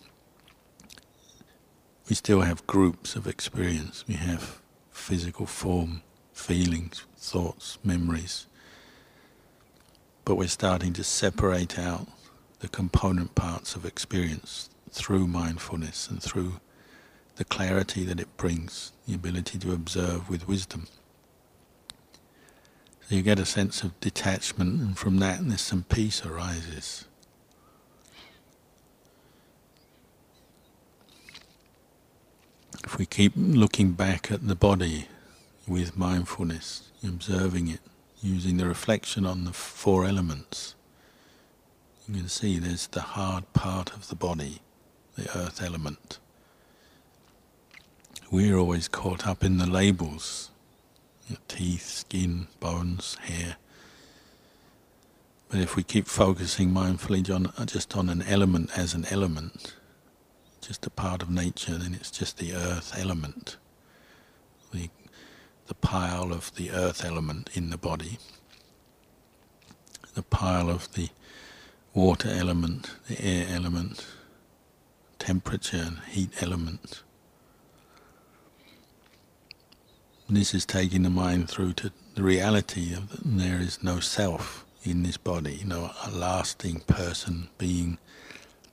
We 2.08 2.14
still 2.14 2.40
have 2.40 2.66
groups 2.66 3.16
of 3.16 3.26
experience. 3.26 4.08
We 4.08 4.14
have 4.14 4.62
physical 4.90 5.44
form, 5.44 6.00
feelings, 6.32 7.04
thoughts, 7.18 7.76
memories. 7.84 8.46
But 10.24 10.36
we're 10.36 10.48
starting 10.48 10.94
to 10.94 11.04
separate 11.04 11.78
out 11.78 12.08
the 12.60 12.68
component 12.68 13.34
parts 13.34 13.76
of 13.76 13.84
experience 13.84 14.70
through 14.90 15.26
mindfulness 15.26 16.08
and 16.08 16.22
through 16.22 16.60
the 17.36 17.44
clarity 17.44 18.04
that 18.04 18.20
it 18.20 18.36
brings, 18.36 18.92
the 19.06 19.14
ability 19.14 19.58
to 19.58 19.72
observe 19.72 20.28
with 20.28 20.46
wisdom. 20.46 20.86
So 23.08 23.16
you 23.16 23.22
get 23.22 23.38
a 23.38 23.46
sense 23.46 23.82
of 23.82 23.98
detachment, 24.00 24.80
and 24.80 24.98
from 24.98 25.18
that, 25.18 25.46
there's 25.46 25.60
some 25.60 25.84
peace 25.84 26.24
arises. 26.24 27.06
If 32.84 32.98
we 32.98 33.06
keep 33.06 33.32
looking 33.36 33.92
back 33.92 34.30
at 34.30 34.46
the 34.46 34.54
body 34.54 35.08
with 35.66 35.96
mindfulness, 35.96 36.90
observing 37.06 37.68
it, 37.68 37.80
using 38.20 38.56
the 38.56 38.66
reflection 38.66 39.24
on 39.24 39.44
the 39.44 39.52
four 39.52 40.04
elements, 40.04 40.74
you 42.08 42.16
can 42.16 42.28
see 42.28 42.58
there's 42.58 42.88
the 42.88 43.00
hard 43.00 43.50
part 43.52 43.92
of 43.92 44.08
the 44.08 44.14
body, 44.14 44.60
the 45.16 45.28
earth 45.36 45.62
element 45.62 46.18
we're 48.32 48.56
always 48.56 48.88
caught 48.88 49.28
up 49.28 49.44
in 49.44 49.58
the 49.58 49.66
labels 49.66 50.50
your 51.28 51.38
teeth, 51.48 51.86
skin, 51.86 52.46
bones, 52.60 53.16
hair. 53.20 53.56
But 55.50 55.60
if 55.60 55.76
we 55.76 55.82
keep 55.82 56.08
focusing 56.08 56.70
mindfully 56.70 57.32
on, 57.32 57.52
uh, 57.58 57.66
just 57.66 57.94
on 57.94 58.08
an 58.08 58.22
element 58.22 58.70
as 58.76 58.94
an 58.94 59.04
element, 59.10 59.74
just 60.62 60.86
a 60.86 60.90
part 60.90 61.20
of 61.22 61.28
nature, 61.28 61.76
then 61.76 61.92
it's 61.92 62.10
just 62.10 62.38
the 62.38 62.54
earth 62.54 62.94
element, 62.98 63.58
the, 64.72 64.88
the 65.66 65.74
pile 65.74 66.32
of 66.32 66.54
the 66.54 66.70
earth 66.70 67.04
element 67.04 67.50
in 67.52 67.68
the 67.68 67.78
body, 67.78 68.18
the 70.14 70.22
pile 70.22 70.70
of 70.70 70.90
the 70.94 71.10
water 71.92 72.30
element, 72.30 72.90
the 73.08 73.22
air 73.22 73.46
element, 73.50 74.06
temperature 75.18 75.84
and 75.86 75.98
heat 76.10 76.42
element. 76.42 77.02
This 80.32 80.54
is 80.54 80.64
taking 80.64 81.02
the 81.02 81.10
mind 81.10 81.50
through 81.50 81.74
to 81.74 81.92
the 82.14 82.22
reality 82.22 82.94
of 82.94 83.10
that 83.10 83.20
there 83.22 83.60
is 83.60 83.82
no 83.82 84.00
self 84.00 84.64
in 84.82 85.02
this 85.02 85.18
body, 85.18 85.56
you 85.56 85.66
know, 85.66 85.90
a 86.06 86.10
lasting 86.10 86.80
person, 86.86 87.50
being, 87.58 87.98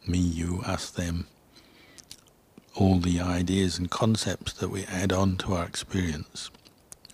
me, 0.08 0.19
you, 0.19 0.62
us, 0.65 0.89
them, 0.89 1.28
all 2.76 3.00
the 3.00 3.19
ideas 3.19 3.78
and 3.78 3.91
concepts 3.91 4.54
that 4.54 4.69
we 4.69 4.86
add 4.86 5.12
on 5.12 5.36
to 5.36 5.54
our 5.54 5.65
experience. 5.65 6.50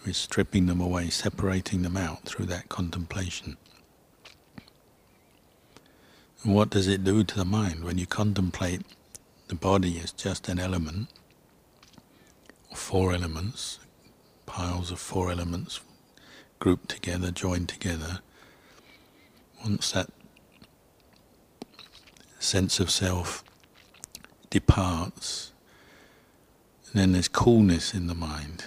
We're 0.06 0.14
stripping 0.14 0.68
them 0.68 0.80
away, 0.80 1.10
separating 1.10 1.82
them 1.82 1.98
out 1.98 2.26
through 2.26 2.46
that 2.46 2.70
contemplation. 2.70 3.58
And 6.44 6.54
what 6.54 6.70
does 6.70 6.88
it 6.88 7.04
do 7.04 7.24
to 7.24 7.36
the 7.36 7.46
mind 7.46 7.84
when 7.84 7.98
you 7.98 8.06
contemplate 8.06 8.84
the 9.48 9.56
body 9.56 10.00
as 10.04 10.12
just 10.12 10.48
an 10.50 10.60
element, 10.60 11.08
four 12.76 13.12
elements, 13.12 13.80
piles 14.46 14.92
of 14.92 15.00
four 15.00 15.32
elements 15.32 15.80
grouped 16.60 16.90
together, 16.90 17.32
joined 17.32 17.70
together? 17.70 18.20
Once 19.64 19.92
that 19.92 20.10
sense 22.40 22.80
of 22.80 22.90
self 22.90 23.44
departs, 24.50 25.52
then 26.94 27.12
there's 27.12 27.28
coolness 27.28 27.94
in 27.94 28.08
the 28.08 28.16
mind, 28.16 28.66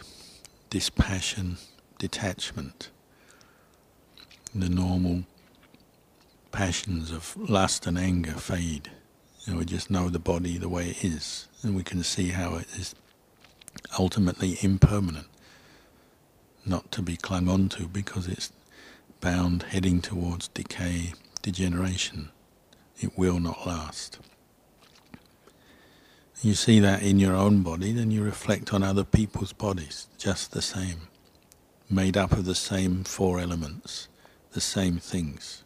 dispassion, 0.70 1.56
detachment. 1.98 2.90
The 4.54 4.68
normal 4.68 5.24
passions 6.52 7.10
of 7.10 7.36
lust 7.36 7.86
and 7.86 7.98
anger 7.98 8.32
fade. 8.32 8.90
Know, 9.46 9.58
we 9.58 9.64
just 9.64 9.90
know 9.90 10.10
the 10.10 10.18
body 10.18 10.58
the 10.58 10.68
way 10.68 10.90
it 10.90 11.04
is, 11.04 11.48
and 11.62 11.74
we 11.74 11.82
can 11.82 12.02
see 12.02 12.28
how 12.28 12.56
it 12.56 12.66
is 12.76 12.94
ultimately 13.98 14.58
impermanent, 14.60 15.26
not 16.64 16.90
to 16.92 17.02
be 17.02 17.16
clung 17.16 17.48
onto 17.48 17.88
because 17.88 18.28
it's 18.28 18.52
bound 19.20 19.64
heading 19.64 20.00
towards 20.00 20.48
decay, 20.48 21.12
degeneration. 21.42 22.30
It 23.00 23.16
will 23.16 23.40
not 23.40 23.66
last 23.66 24.18
you 26.42 26.54
see 26.54 26.78
that 26.80 27.02
in 27.02 27.18
your 27.18 27.34
own 27.34 27.62
body, 27.62 27.92
then 27.92 28.10
you 28.10 28.22
reflect 28.22 28.72
on 28.72 28.82
other 28.82 29.04
people's 29.04 29.52
bodies, 29.52 30.06
just 30.18 30.52
the 30.52 30.62
same, 30.62 31.08
made 31.90 32.16
up 32.16 32.32
of 32.32 32.44
the 32.44 32.54
same 32.54 33.02
four 33.04 33.40
elements, 33.40 34.08
the 34.52 34.60
same 34.60 34.98
things. 34.98 35.64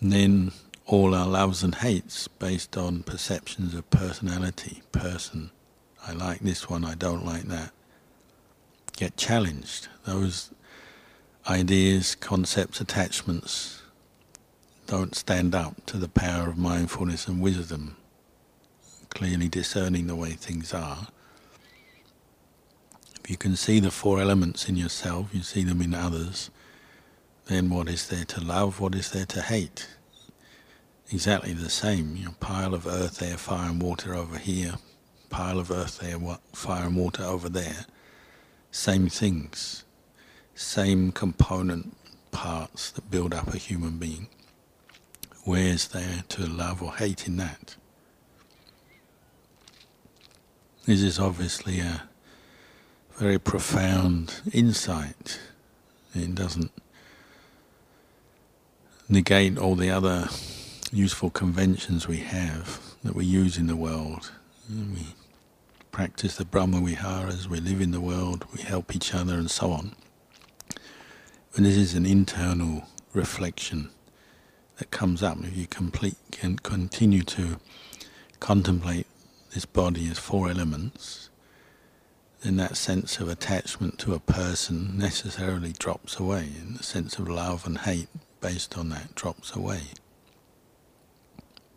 And 0.00 0.12
then 0.12 0.52
all 0.86 1.14
our 1.14 1.26
loves 1.26 1.62
and 1.62 1.74
hates 1.74 2.28
based 2.28 2.76
on 2.76 3.02
perceptions 3.02 3.74
of 3.74 3.90
personality, 3.90 4.82
person. 4.90 5.50
I 6.06 6.12
like 6.12 6.40
this 6.40 6.68
one, 6.70 6.84
I 6.84 6.94
don't 6.94 7.26
like 7.26 7.44
that. 7.44 7.72
Get 9.00 9.16
challenged. 9.16 9.88
Those 10.04 10.50
ideas, 11.48 12.14
concepts, 12.14 12.82
attachments 12.82 13.80
don't 14.86 15.14
stand 15.14 15.54
up 15.54 15.86
to 15.86 15.96
the 15.96 16.06
power 16.06 16.50
of 16.50 16.58
mindfulness 16.58 17.26
and 17.26 17.40
wisdom 17.40 17.96
clearly 19.08 19.48
discerning 19.48 20.06
the 20.06 20.14
way 20.14 20.32
things 20.32 20.74
are. 20.74 21.08
If 23.24 23.30
you 23.30 23.38
can 23.38 23.56
see 23.56 23.80
the 23.80 23.90
four 23.90 24.20
elements 24.20 24.68
in 24.68 24.76
yourself, 24.76 25.30
you 25.32 25.40
see 25.40 25.64
them 25.64 25.80
in 25.80 25.94
others, 25.94 26.50
then 27.46 27.70
what 27.70 27.88
is 27.88 28.06
there 28.06 28.26
to 28.26 28.44
love, 28.44 28.80
what 28.80 28.94
is 28.94 29.12
there 29.12 29.24
to 29.24 29.40
hate? 29.40 29.88
Exactly 31.10 31.54
the 31.54 31.70
same. 31.70 32.16
You 32.16 32.26
know, 32.26 32.34
pile 32.38 32.74
of 32.74 32.86
earth, 32.86 33.22
air, 33.22 33.38
fire 33.38 33.70
and 33.70 33.80
water 33.80 34.14
over 34.14 34.36
here, 34.36 34.74
pile 35.30 35.58
of 35.58 35.70
earth, 35.70 36.02
air, 36.04 36.18
fire 36.52 36.84
and 36.84 36.96
water 36.96 37.24
over 37.24 37.48
there. 37.48 37.86
Same 38.70 39.08
things, 39.08 39.84
same 40.54 41.12
component 41.12 41.96
parts 42.30 42.90
that 42.92 43.10
build 43.10 43.34
up 43.34 43.52
a 43.52 43.58
human 43.58 43.98
being. 43.98 44.28
Where's 45.44 45.88
there 45.88 46.24
to 46.28 46.46
love 46.46 46.82
or 46.82 46.94
hate 46.94 47.26
in 47.26 47.36
that? 47.38 47.76
This 50.86 51.02
is 51.02 51.18
obviously 51.18 51.80
a 51.80 52.02
very 53.16 53.38
profound 53.38 54.40
insight. 54.52 55.40
It 56.14 56.34
doesn't 56.34 56.72
negate 59.08 59.58
all 59.58 59.74
the 59.74 59.90
other 59.90 60.28
useful 60.92 61.30
conventions 61.30 62.08
we 62.08 62.18
have 62.18 62.80
that 63.02 63.14
we 63.14 63.24
use 63.24 63.58
in 63.58 63.66
the 63.66 63.76
world. 63.76 64.30
We 64.68 65.14
practice 65.90 66.36
the 66.36 66.44
Brahma 66.44 66.80
Viharas, 66.80 67.48
we 67.48 67.60
live 67.60 67.80
in 67.80 67.90
the 67.90 68.00
world, 68.00 68.44
we 68.54 68.62
help 68.62 68.94
each 68.94 69.14
other, 69.14 69.34
and 69.34 69.50
so 69.50 69.72
on. 69.72 69.94
But 71.52 71.64
this 71.64 71.76
is 71.76 71.94
an 71.94 72.06
internal 72.06 72.84
reflection 73.12 73.90
that 74.78 74.90
comes 74.90 75.22
up 75.22 75.38
if 75.42 75.56
you 75.56 75.66
complete, 75.66 76.16
can 76.30 76.56
continue 76.56 77.22
to 77.22 77.58
contemplate 78.38 79.06
this 79.52 79.66
body 79.66 80.08
as 80.08 80.18
four 80.18 80.48
elements, 80.48 81.28
then 82.42 82.56
that 82.56 82.76
sense 82.76 83.18
of 83.18 83.28
attachment 83.28 83.98
to 83.98 84.14
a 84.14 84.20
person 84.20 84.96
necessarily 84.96 85.72
drops 85.72 86.18
away, 86.18 86.48
and 86.60 86.76
the 86.78 86.82
sense 86.82 87.18
of 87.18 87.28
love 87.28 87.66
and 87.66 87.78
hate 87.78 88.08
based 88.40 88.78
on 88.78 88.88
that 88.90 89.14
drops 89.14 89.54
away. 89.54 89.82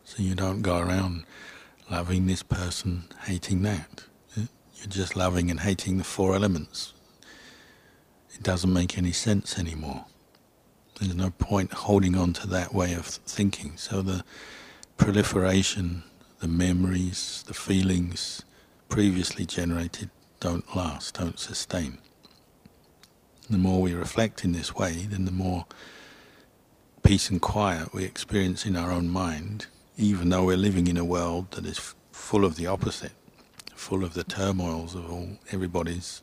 So 0.04 0.22
you 0.22 0.36
don't 0.36 0.62
go 0.62 0.78
around 0.78 1.26
loving 1.94 2.26
this 2.26 2.44
person, 2.44 3.04
hating 3.26 3.62
that. 3.62 4.04
You're 4.36 4.88
just 4.88 5.16
loving 5.16 5.52
and 5.52 5.60
hating 5.60 5.98
the 5.98 6.04
four 6.04 6.36
elements. 6.36 6.94
It 8.34 8.44
doesn't 8.44 8.74
make 8.74 8.98
any 8.98 9.12
sense 9.12 9.60
anymore. 9.60 10.06
There's 11.00 11.16
no 11.16 11.30
point 11.30 11.72
holding 11.72 12.16
on 12.16 12.34
to 12.34 12.48
that 12.48 12.74
way 12.74 12.94
of 12.94 13.06
thinking. 13.06 13.74
So 13.78 14.02
the 14.02 14.24
proliferation 14.98 16.04
the 16.44 16.50
memories, 16.50 17.42
the 17.48 17.54
feelings 17.54 18.44
previously 18.90 19.46
generated 19.46 20.10
don't 20.42 20.76
last, 20.76 21.18
don't 21.18 21.40
sustain. 21.40 22.00
The 23.50 23.58
more 23.58 23.82
we 23.82 23.94
reflect 23.94 24.44
in 24.44 24.52
this 24.52 24.76
way, 24.76 25.08
then 25.10 25.24
the 25.24 25.32
more 25.32 25.66
peace 27.02 27.30
and 27.30 27.42
quiet 27.42 27.94
we 27.94 28.04
experience 28.04 28.66
in 28.66 28.76
our 28.76 28.92
own 28.92 29.08
mind, 29.08 29.68
even 29.98 30.30
though 30.30 30.46
we're 30.46 30.58
living 30.58 30.88
in 30.88 30.98
a 30.98 31.06
world 31.06 31.52
that 31.52 31.66
is 31.66 31.94
full 32.12 32.46
of 32.46 32.56
the 32.56 32.68
opposite, 32.68 33.12
full 33.76 34.04
of 34.04 34.14
the 34.14 34.24
turmoils 34.24 34.96
of 34.96 35.12
all 35.12 35.30
everybody's 35.52 36.22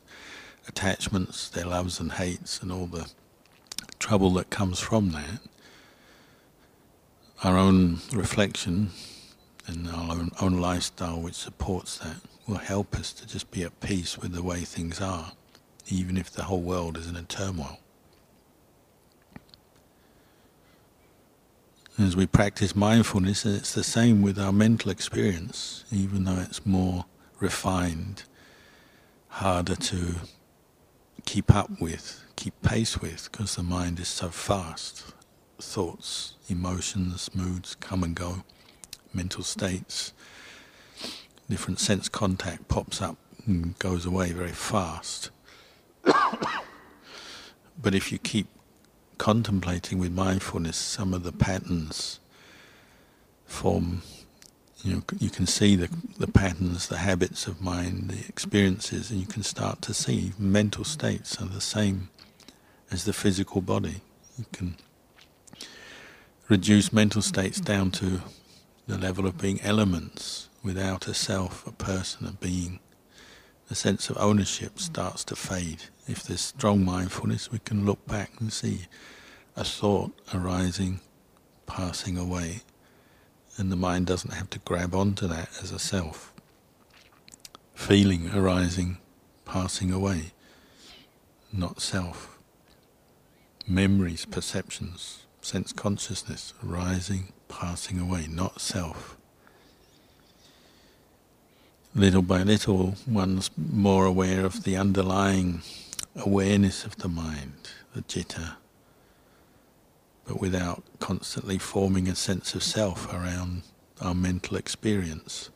attachments, 0.67 1.49
their 1.49 1.65
loves 1.65 1.99
and 1.99 2.13
hates, 2.13 2.61
and 2.61 2.71
all 2.71 2.85
the 2.85 3.09
trouble 3.99 4.31
that 4.31 4.49
comes 4.49 4.79
from 4.79 5.11
that. 5.11 5.39
Our 7.43 7.57
own 7.57 7.99
reflection 8.13 8.91
and 9.67 9.87
our 9.87 10.11
own, 10.11 10.31
own 10.41 10.59
lifestyle 10.59 11.19
which 11.21 11.35
supports 11.35 11.97
that 11.99 12.17
will 12.47 12.57
help 12.57 12.95
us 12.95 13.13
to 13.13 13.27
just 13.27 13.51
be 13.51 13.63
at 13.63 13.79
peace 13.79 14.17
with 14.17 14.33
the 14.33 14.43
way 14.43 14.61
things 14.61 14.99
are, 14.99 15.31
even 15.87 16.17
if 16.17 16.29
the 16.31 16.43
whole 16.43 16.61
world 16.61 16.97
is 16.97 17.07
in 17.07 17.15
a 17.15 17.23
turmoil. 17.23 17.79
As 21.99 22.15
we 22.15 22.25
practice 22.25 22.73
mindfulness, 22.73 23.45
it's 23.45 23.73
the 23.73 23.83
same 23.83 24.21
with 24.21 24.39
our 24.39 24.53
mental 24.53 24.89
experience, 24.89 25.83
even 25.91 26.23
though 26.23 26.39
it's 26.39 26.65
more 26.65 27.05
refined, 27.39 28.23
harder 29.27 29.75
to 29.75 30.15
keep 31.25 31.53
up 31.53 31.69
with, 31.81 32.23
keep 32.37 32.59
pace 32.61 32.97
with, 32.99 33.29
because 33.29 33.55
the 33.55 33.63
mind 33.63 33.99
is 33.99 34.07
so 34.07 34.29
fast. 34.29 35.13
Thoughts, 35.59 36.35
emotions, 36.47 37.29
moods 37.35 37.75
come 37.75 38.03
and 38.03 38.15
go 38.15 38.45
mental 39.13 39.43
states, 39.43 40.13
different 41.49 41.79
sense 41.79 42.07
contact 42.07 42.69
pops 42.69 43.01
up 43.01 43.17
and 43.45 43.77
goes 43.79 44.05
away 44.05 44.31
very 44.31 44.53
fast. 44.53 45.29
but 46.05 47.93
if 47.93 48.13
you 48.13 48.17
keep 48.17 48.47
contemplating 49.21 49.99
with 49.99 50.11
mindfulness, 50.11 50.75
some 50.75 51.13
of 51.13 51.21
the 51.21 51.31
patterns 51.31 52.19
form. 53.45 54.01
You 54.83 54.95
know, 54.95 55.03
you 55.19 55.29
can 55.29 55.45
see 55.45 55.75
the 55.75 55.89
the 56.17 56.25
patterns, 56.25 56.87
the 56.87 56.97
habits 56.97 57.45
of 57.45 57.61
mind, 57.61 58.09
the 58.09 58.27
experiences, 58.27 59.11
and 59.11 59.19
you 59.19 59.27
can 59.27 59.43
start 59.43 59.79
to 59.83 59.93
see 59.93 60.33
mental 60.39 60.83
states 60.83 61.39
are 61.39 61.45
the 61.45 61.61
same 61.61 62.09
as 62.89 63.05
the 63.05 63.13
physical 63.13 63.61
body. 63.61 64.01
You 64.39 64.45
can 64.51 64.75
reduce 66.49 66.91
mental 66.91 67.21
states 67.21 67.59
down 67.59 67.91
to 67.91 68.23
the 68.87 68.97
level 68.97 69.27
of 69.27 69.37
being 69.37 69.61
elements 69.61 70.49
without 70.63 71.07
a 71.07 71.13
self, 71.13 71.67
a 71.67 71.71
person, 71.71 72.25
a 72.25 72.31
being, 72.31 72.79
the 73.71 73.75
sense 73.75 74.09
of 74.09 74.17
ownership 74.17 74.77
starts 74.79 75.23
to 75.23 75.33
fade. 75.33 75.83
If 76.05 76.23
there's 76.23 76.41
strong 76.41 76.83
mindfulness, 76.83 77.53
we 77.53 77.59
can 77.59 77.85
look 77.85 78.05
back 78.05 78.31
and 78.41 78.51
see 78.51 78.87
a 79.55 79.63
thought 79.63 80.11
arising, 80.33 80.99
passing 81.67 82.17
away, 82.17 82.63
and 83.55 83.71
the 83.71 83.77
mind 83.77 84.07
doesn't 84.07 84.33
have 84.33 84.49
to 84.49 84.59
grab 84.59 84.93
onto 84.93 85.25
that 85.27 85.47
as 85.63 85.71
a 85.71 85.79
self. 85.79 86.33
Feeling 87.73 88.29
arising, 88.33 88.97
passing 89.45 89.93
away. 89.93 90.33
not 91.53 91.79
self. 91.79 92.37
Memories, 93.65 94.25
perceptions, 94.25 95.27
sense 95.39 95.71
consciousness 95.71 96.53
arising, 96.61 97.31
passing 97.47 97.99
away, 98.01 98.27
not 98.27 98.59
self. 98.59 99.15
Little 101.93 102.21
by 102.21 102.43
little, 102.43 102.95
one's 103.05 103.51
more 103.57 104.05
aware 104.05 104.45
of 104.45 104.63
the 104.63 104.77
underlying 104.77 105.61
awareness 106.15 106.85
of 106.85 106.95
the 106.97 107.09
mind, 107.09 107.69
the 107.93 108.01
citta, 108.07 108.55
but 110.25 110.39
without 110.39 110.83
constantly 110.99 111.57
forming 111.57 112.07
a 112.07 112.15
sense 112.15 112.55
of 112.55 112.63
self 112.63 113.13
around 113.13 113.63
our 113.99 114.15
mental 114.15 114.55
experience. 114.55 115.49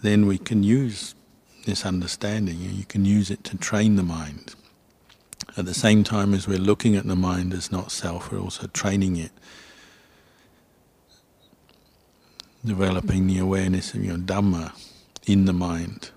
Then 0.00 0.26
we 0.26 0.38
can 0.38 0.62
use 0.62 1.16
this 1.64 1.84
understanding, 1.84 2.60
you 2.60 2.84
can 2.84 3.04
use 3.04 3.28
it 3.28 3.42
to 3.44 3.56
train 3.56 3.96
the 3.96 4.04
mind. 4.04 4.54
At 5.56 5.64
the 5.64 5.74
same 5.74 6.04
time 6.04 6.34
as 6.34 6.46
we're 6.46 6.58
looking 6.58 6.94
at 6.94 7.06
the 7.06 7.16
mind 7.16 7.52
as 7.52 7.72
not 7.72 7.90
self, 7.90 8.30
we're 8.30 8.38
also 8.38 8.68
training 8.68 9.16
it 9.16 9.32
developing 12.64 13.26
the 13.26 13.38
awareness 13.38 13.94
of 13.94 14.04
your 14.04 14.16
Dhamma 14.16 14.72
in 15.26 15.44
the 15.44 15.52
mind. 15.52 16.10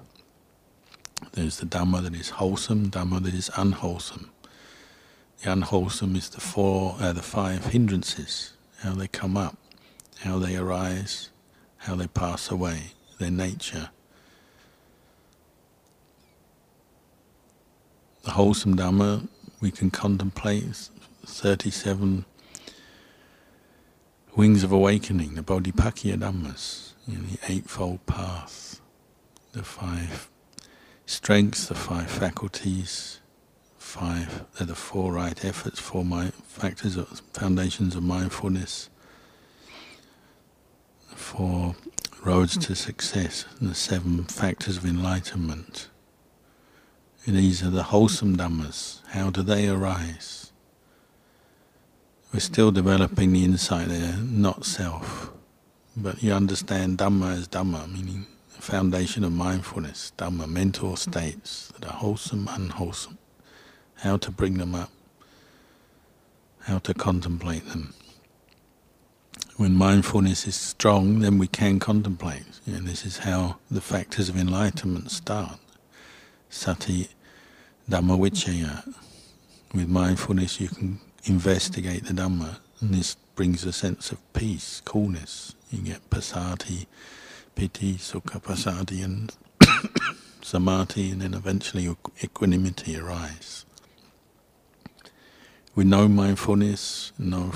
There's 1.34 1.58
the 1.58 1.66
Dhamma 1.66 2.04
that 2.04 2.16
is 2.16 2.30
wholesome, 2.30 2.92
Dhamma 2.92 3.22
that 3.24 3.34
is 3.34 3.50
unwholesome. 3.58 4.30
The 5.42 5.52
unwholesome 5.52 6.16
is 6.16 6.30
the 6.30 6.42
four, 6.42 6.96
uh, 7.00 7.14
the 7.14 7.22
five 7.22 7.66
hindrances, 7.66 8.54
how 8.82 8.94
they 8.94 9.08
come 9.08 9.36
up, 9.36 9.58
how 10.22 10.38
they 10.38 10.56
arise, 10.56 11.30
how 11.78 11.96
they 11.96 12.08
pass 12.08 12.52
away, 12.52 12.92
their 13.18 13.32
nature. 13.32 13.90
The 18.24 18.32
wholesome 18.32 18.76
Dhamma 18.76 19.28
we 19.62 19.72
can 19.72 19.92
contemplate 19.92 20.90
37 21.26 22.26
wings 24.36 24.64
of 24.64 24.72
awakening, 24.72 25.36
the 25.36 25.42
Bodhipakkhiya 25.42 26.18
Dhammas, 26.18 26.94
you 27.08 27.18
know, 27.18 27.24
the 27.24 27.52
Eightfold 27.52 28.06
Path, 28.06 28.80
the 29.52 29.64
five 29.64 30.30
strengths, 31.06 31.68
the 31.68 31.76
five 31.76 32.10
faculties, 32.10 33.20
five, 33.78 34.46
they're 34.58 34.68
the 34.68 34.76
four 34.76 35.14
right 35.14 35.44
efforts, 35.44 35.80
four 35.80 36.06
my, 36.06 36.32
factors, 36.48 36.96
of, 36.98 37.22
foundations 37.34 37.96
of 37.96 38.04
mindfulness, 38.04 38.90
the 41.10 41.16
four 41.16 41.76
roads 42.24 42.58
to 42.58 42.76
success, 42.76 43.46
and 43.60 43.70
the 43.70 43.76
seven 43.76 44.24
factors 44.26 44.78
of 44.78 44.86
enlightenment. 44.86 45.88
And 47.26 47.36
these 47.36 47.64
are 47.64 47.70
the 47.70 47.84
wholesome 47.84 48.38
Dhammas. 48.38 49.02
How 49.08 49.30
do 49.30 49.42
they 49.42 49.68
arise? 49.68 50.52
We're 52.34 52.40
still 52.40 52.72
developing 52.72 53.34
the 53.34 53.44
insight 53.44 53.88
there, 53.88 54.18
not 54.18 54.64
self. 54.66 55.32
But 55.98 56.22
you 56.22 56.32
understand 56.34 57.00
Dhamma 57.00 57.38
as 57.38 57.48
Dhamma, 57.48 57.92
meaning 57.92 58.28
the 58.56 58.62
foundation 58.62 59.24
of 59.24 59.32
mindfulness, 59.32 60.12
Dhamma, 60.18 60.48
mental 60.48 60.96
states 60.96 61.72
that 61.80 61.88
are 61.88 61.94
wholesome, 61.94 62.48
unwholesome. 62.50 63.18
How 63.98 64.18
to 64.18 64.32
bring 64.32 64.58
them 64.58 64.76
up, 64.76 64.92
how 66.62 66.80
to 66.80 66.94
contemplate 66.94 67.68
them. 67.70 67.94
When 69.58 69.76
mindfulness 69.76 70.48
is 70.48 70.56
strong, 70.56 71.20
then 71.20 71.38
we 71.38 71.48
can 71.48 71.80
contemplate. 71.80 72.46
And 72.66 72.88
this 72.88 73.06
is 73.06 73.20
how 73.20 73.58
the 73.70 73.82
factors 73.82 74.30
of 74.30 74.38
enlightenment 74.38 75.12
start. 75.12 75.60
Sati 76.50 77.10
Dhamma 77.90 78.18
Vichaya. 78.18 78.94
With 79.74 79.90
mindfulness, 79.90 80.62
you 80.62 80.70
can 80.70 81.00
investigate 81.26 82.06
the 82.06 82.14
Dhamma, 82.14 82.60
and 82.80 82.94
this 82.94 83.16
brings 83.36 83.66
a 83.66 83.74
sense 83.74 84.12
of 84.12 84.34
peace, 84.34 84.82
coolness. 84.86 85.56
You 85.72 85.82
get 85.82 86.10
passaddhi, 86.10 86.88
piti, 87.56 87.96
sukha, 87.96 88.42
passaddhi, 88.42 89.04
and 89.04 89.36
samadhi, 90.42 91.12
and 91.12 91.22
then 91.22 91.34
eventually 91.34 91.96
equanimity 92.24 92.98
arise. 92.98 93.66
With 95.76 95.88
no 95.88 96.08
mindfulness, 96.08 97.12
no 97.18 97.54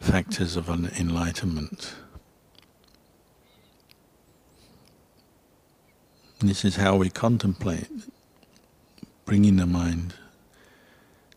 factors 0.00 0.56
of 0.56 0.68
enlightenment. 0.68 1.94
This 6.40 6.64
is 6.64 6.76
how 6.76 6.96
we 6.96 7.08
contemplate, 7.08 7.88
bringing 9.24 9.56
the 9.56 9.66
mind 9.66 10.14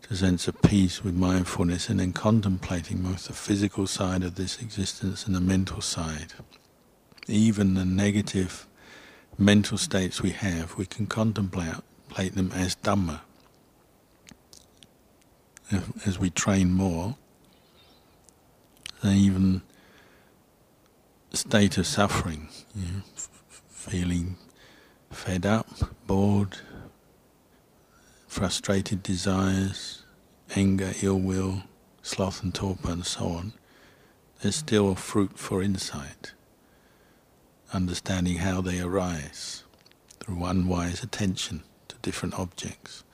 to 0.02 0.16
sense 0.16 0.48
of 0.48 0.60
peace 0.62 1.04
with 1.04 1.14
mindfulness 1.14 1.88
and 1.88 2.00
then 2.00 2.12
contemplating 2.12 2.98
both 3.02 3.26
the 3.26 3.32
physical 3.32 3.86
side 3.86 4.22
of 4.22 4.34
this 4.34 4.60
existence 4.60 5.26
and 5.26 5.34
the 5.34 5.40
mental 5.40 5.80
side. 5.80 6.32
Even 7.28 7.74
the 7.74 7.84
negative 7.84 8.66
mental 9.38 9.78
states 9.78 10.22
we 10.22 10.30
have, 10.30 10.76
we 10.76 10.86
can 10.86 11.06
contemplate 11.06 11.74
them 12.14 12.52
as 12.52 12.76
Dhamma. 12.76 13.20
As 16.06 16.18
we 16.18 16.30
train 16.30 16.72
more, 16.72 17.16
even 19.04 19.62
state 21.32 21.76
of 21.76 21.86
suffering, 21.86 22.48
you 22.74 22.84
know, 22.86 23.02
feeling 23.68 24.36
fed 25.10 25.44
up, 25.44 25.68
bored, 26.06 26.58
frustrated 28.28 29.02
desires, 29.02 30.04
anger, 30.54 30.92
ill 31.02 31.18
will, 31.18 31.64
sloth 32.02 32.42
and 32.42 32.54
torpor, 32.54 32.90
and 32.90 33.04
so 33.04 33.26
on, 33.26 33.52
there's 34.40 34.56
still 34.56 34.94
fruit 34.94 35.38
for 35.38 35.62
insight, 35.62 36.32
understanding 37.72 38.36
how 38.38 38.60
they 38.60 38.80
arise 38.80 39.64
through 40.20 40.44
unwise 40.44 41.02
attention 41.02 41.62
to 41.88 41.96
different 42.02 42.38
objects, 42.38 43.04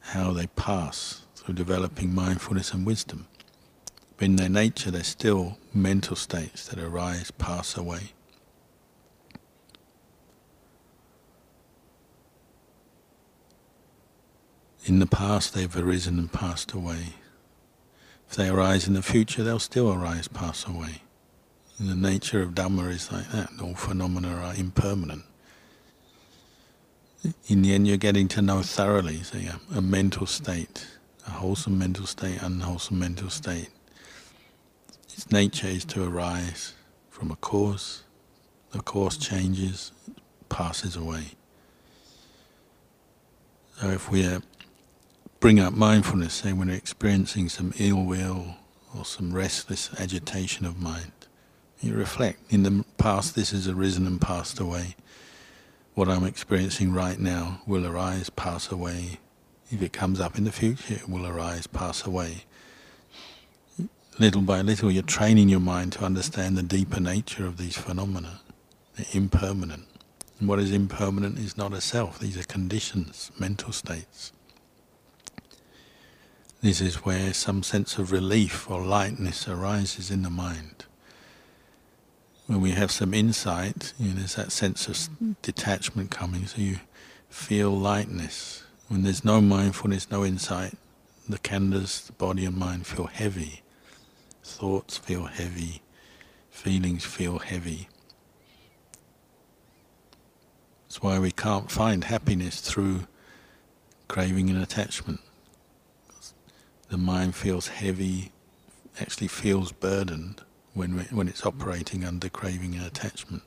how 0.00 0.32
they 0.32 0.46
pass 0.48 1.22
through 1.34 1.54
developing 1.54 2.14
mindfulness 2.14 2.72
and 2.72 2.86
wisdom. 2.86 3.26
But 4.16 4.26
in 4.26 4.36
their 4.36 4.48
nature, 4.48 4.90
they're 4.90 5.04
still 5.04 5.58
mental 5.72 6.16
states 6.16 6.68
that 6.68 6.78
arise, 6.78 7.30
pass 7.30 7.76
away. 7.76 8.12
In 14.86 14.98
the 14.98 15.06
past, 15.06 15.54
they've 15.54 15.76
arisen 15.76 16.18
and 16.18 16.32
passed 16.32 16.72
away. 16.72 17.14
If 18.28 18.36
they 18.36 18.48
arise 18.48 18.86
in 18.86 18.94
the 18.94 19.02
future, 19.02 19.42
they'll 19.42 19.58
still 19.58 19.92
arise, 19.92 20.28
pass 20.28 20.66
away. 20.66 21.02
The 21.78 21.96
nature 21.96 22.40
of 22.40 22.50
Dhamma 22.50 22.90
is 22.90 23.10
like 23.10 23.28
that. 23.30 23.50
All 23.60 23.74
phenomena 23.74 24.36
are 24.36 24.54
impermanent. 24.54 25.24
In 27.48 27.62
the 27.62 27.74
end, 27.74 27.88
you're 27.88 27.96
getting 27.96 28.28
to 28.28 28.42
know 28.42 28.62
thoroughly, 28.62 29.22
say, 29.22 29.46
a, 29.46 29.78
a 29.78 29.80
mental 29.80 30.26
state, 30.26 30.86
a 31.26 31.30
wholesome 31.30 31.78
mental 31.78 32.06
state, 32.06 32.40
unwholesome 32.42 32.98
mental 32.98 33.28
state. 33.30 33.70
Its 35.12 35.30
nature 35.32 35.66
is 35.66 35.84
to 35.86 36.04
arise 36.04 36.74
from 37.10 37.30
a 37.30 37.36
cause. 37.36 38.02
The 38.70 38.80
cause 38.80 39.16
changes, 39.16 39.92
passes 40.48 40.96
away. 40.96 41.32
So 43.80 43.88
if 43.88 44.10
we 44.10 44.24
are 44.26 44.42
bring 45.40 45.58
up 45.60 45.74
mindfulness, 45.74 46.34
say 46.34 46.52
when 46.52 46.68
we're 46.68 46.74
experiencing 46.74 47.48
some 47.48 47.72
ill 47.78 48.02
will 48.04 48.56
or 48.96 49.04
some 49.04 49.32
restless 49.32 49.90
agitation 49.98 50.64
of 50.66 50.80
mind. 50.80 51.12
You 51.84 51.92
reflect, 51.92 52.50
in 52.50 52.62
the 52.62 52.82
past 52.96 53.34
this 53.34 53.50
has 53.50 53.68
arisen 53.68 54.06
and 54.06 54.18
passed 54.18 54.58
away. 54.58 54.96
What 55.92 56.08
I'm 56.08 56.24
experiencing 56.24 56.94
right 56.94 57.18
now 57.18 57.60
will 57.66 57.86
arise, 57.86 58.30
pass 58.30 58.72
away. 58.72 59.18
If 59.70 59.82
it 59.82 59.92
comes 59.92 60.18
up 60.18 60.38
in 60.38 60.44
the 60.44 60.50
future, 60.50 60.94
it 60.94 61.10
will 61.10 61.26
arise, 61.26 61.66
pass 61.66 62.06
away. 62.06 62.44
Little 64.18 64.40
by 64.40 64.62
little, 64.62 64.90
you're 64.90 65.02
training 65.02 65.50
your 65.50 65.60
mind 65.60 65.92
to 65.92 66.06
understand 66.06 66.56
the 66.56 66.62
deeper 66.62 67.00
nature 67.00 67.44
of 67.44 67.58
these 67.58 67.76
phenomena. 67.76 68.40
They're 68.96 69.04
impermanent. 69.12 69.84
And 70.40 70.48
what 70.48 70.60
is 70.60 70.72
impermanent 70.72 71.38
is 71.38 71.58
not 71.58 71.74
a 71.74 71.82
self, 71.82 72.18
these 72.18 72.38
are 72.38 72.44
conditions, 72.44 73.30
mental 73.38 73.72
states. 73.72 74.32
This 76.62 76.80
is 76.80 77.04
where 77.04 77.34
some 77.34 77.62
sense 77.62 77.98
of 77.98 78.10
relief 78.10 78.70
or 78.70 78.80
lightness 78.80 79.46
arises 79.46 80.10
in 80.10 80.22
the 80.22 80.30
mind. 80.30 80.86
When 82.46 82.60
we 82.60 82.72
have 82.72 82.90
some 82.90 83.14
insight, 83.14 83.94
you 83.98 84.10
know, 84.10 84.16
there's 84.16 84.34
that 84.34 84.52
sense 84.52 84.86
of 84.86 84.94
mm-hmm. 84.94 85.32
detachment 85.40 86.10
coming, 86.10 86.46
so 86.46 86.60
you 86.60 86.80
feel 87.30 87.70
lightness. 87.70 88.64
When 88.88 89.02
there's 89.02 89.24
no 89.24 89.40
mindfulness, 89.40 90.10
no 90.10 90.24
insight, 90.24 90.74
the 91.26 91.38
khandhas, 91.38 92.06
the 92.06 92.12
body 92.12 92.44
and 92.44 92.56
mind 92.56 92.86
feel 92.86 93.06
heavy. 93.06 93.62
Thoughts 94.42 94.98
feel 94.98 95.24
heavy. 95.24 95.80
Feelings 96.50 97.04
feel 97.04 97.38
heavy. 97.38 97.88
That's 100.82 101.02
why 101.02 101.18
we 101.18 101.30
can't 101.30 101.70
find 101.70 102.04
happiness 102.04 102.60
through 102.60 103.06
craving 104.06 104.50
and 104.50 104.62
attachment. 104.62 105.20
The 106.90 106.98
mind 106.98 107.34
feels 107.34 107.68
heavy, 107.68 108.32
actually 109.00 109.28
feels 109.28 109.72
burdened 109.72 110.42
when, 110.74 110.96
we, 110.96 111.02
when 111.04 111.28
it's 111.28 111.46
operating 111.46 112.04
under 112.04 112.28
craving 112.28 112.74
and 112.74 112.84
attachment. 112.84 113.42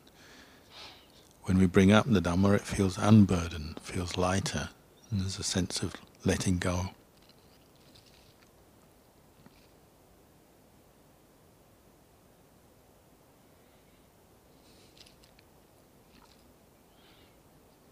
When 1.44 1.58
we 1.58 1.68
bring 1.68 1.92
up 1.92 2.06
the 2.10 2.22
Dhamma, 2.22 2.56
it 2.56 2.62
feels 2.62 2.98
unburdened, 2.98 3.80
feels 3.82 4.18
lighter, 4.18 4.70
and 5.12 5.22
there's 5.22 5.40
a 5.40 5.44
sense 5.44 5.82
of 5.82 5.94
letting 6.26 6.58
go. 6.58 6.90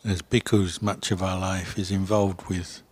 As 0.03 0.21
bhikkhus, 0.21 0.81
much 0.81 1.09
of 1.11 1.23
our 1.23 1.39
life 1.39 1.79
is 1.79 1.89
involved 1.89 2.47
with 2.47 2.83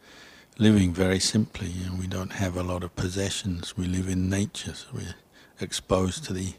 living 0.57 0.93
very 0.93 1.19
simply, 1.19 1.71
and 1.85 1.99
we 1.99 2.07
don't 2.07 2.33
have 2.33 2.57
a 2.57 2.63
lot 2.63 2.83
of 2.83 2.95
possessions. 2.95 3.77
We 3.77 3.85
live 3.85 4.07
in 4.07 4.29
nature, 4.29 4.73
so 4.73 4.87
we're 4.93 5.15
exposed 5.59 6.25
to 6.25 6.33
the 6.33 6.53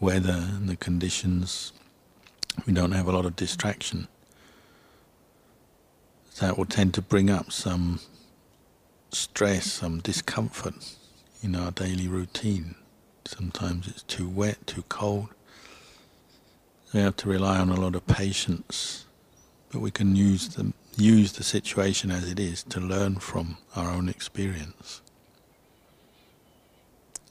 weather 0.00 0.46
and 0.54 0.68
the 0.68 0.76
conditions. 0.76 1.72
We 2.66 2.72
don't 2.72 2.92
have 2.92 3.08
a 3.08 3.12
lot 3.12 3.26
of 3.26 3.36
distraction. 3.36 4.08
That 6.40 6.58
will 6.58 6.66
tend 6.66 6.94
to 6.94 7.02
bring 7.02 7.30
up 7.30 7.50
some 7.52 8.00
stress, 9.10 9.72
some 9.72 10.00
discomfort 10.00 10.96
in 11.42 11.56
our 11.56 11.70
daily 11.70 12.08
routine. 12.08 12.74
Sometimes 13.24 13.88
it's 13.88 14.02
too 14.02 14.28
wet, 14.28 14.66
too 14.66 14.84
cold. 14.88 15.28
We 16.92 17.00
have 17.00 17.16
to 17.16 17.28
rely 17.28 17.58
on 17.58 17.70
a 17.70 17.80
lot 17.80 17.94
of 17.94 18.06
patience 18.06 19.06
but 19.70 19.80
we 19.80 19.90
can 19.90 20.16
use 20.16 20.48
the, 20.48 20.72
use 20.96 21.32
the 21.32 21.44
situation 21.44 22.10
as 22.10 22.30
it 22.30 22.38
is 22.40 22.62
to 22.64 22.80
learn 22.80 23.16
from 23.16 23.58
our 23.74 23.90
own 23.90 24.08
experience. 24.08 25.02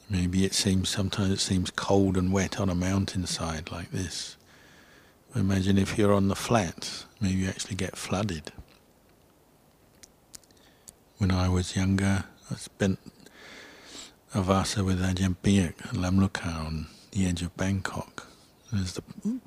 Maybe 0.09 0.45
it 0.45 0.53
seems, 0.53 0.89
sometimes 0.89 1.31
it 1.31 1.39
seems 1.39 1.71
cold 1.71 2.15
and 2.15 2.31
wet 2.31 2.59
on 2.59 2.69
a 2.69 2.75
mountainside 2.75 3.71
like 3.71 3.91
this. 3.91 4.37
Imagine 5.35 5.77
if 5.77 5.97
you're 5.97 6.13
on 6.13 6.27
the 6.27 6.35
flats, 6.35 7.05
maybe 7.19 7.39
you 7.39 7.49
actually 7.49 7.75
get 7.75 7.97
flooded. 7.97 8.51
When 11.17 11.31
I 11.31 11.49
was 11.49 11.75
younger, 11.75 12.25
I 12.51 12.55
spent 12.55 12.99
a 14.33 14.41
vasa 14.41 14.83
with 14.83 15.01
Ajahn 15.01 15.37
Piak 15.41 15.89
and 15.89 16.01
Lam 16.01 16.19
Luk 16.19 16.33
Ka 16.33 16.65
on 16.67 16.87
the 17.11 17.25
edge 17.25 17.41
of 17.41 17.55
Bangkok. 17.57 18.27
As 18.73 18.93
the 18.93 19.03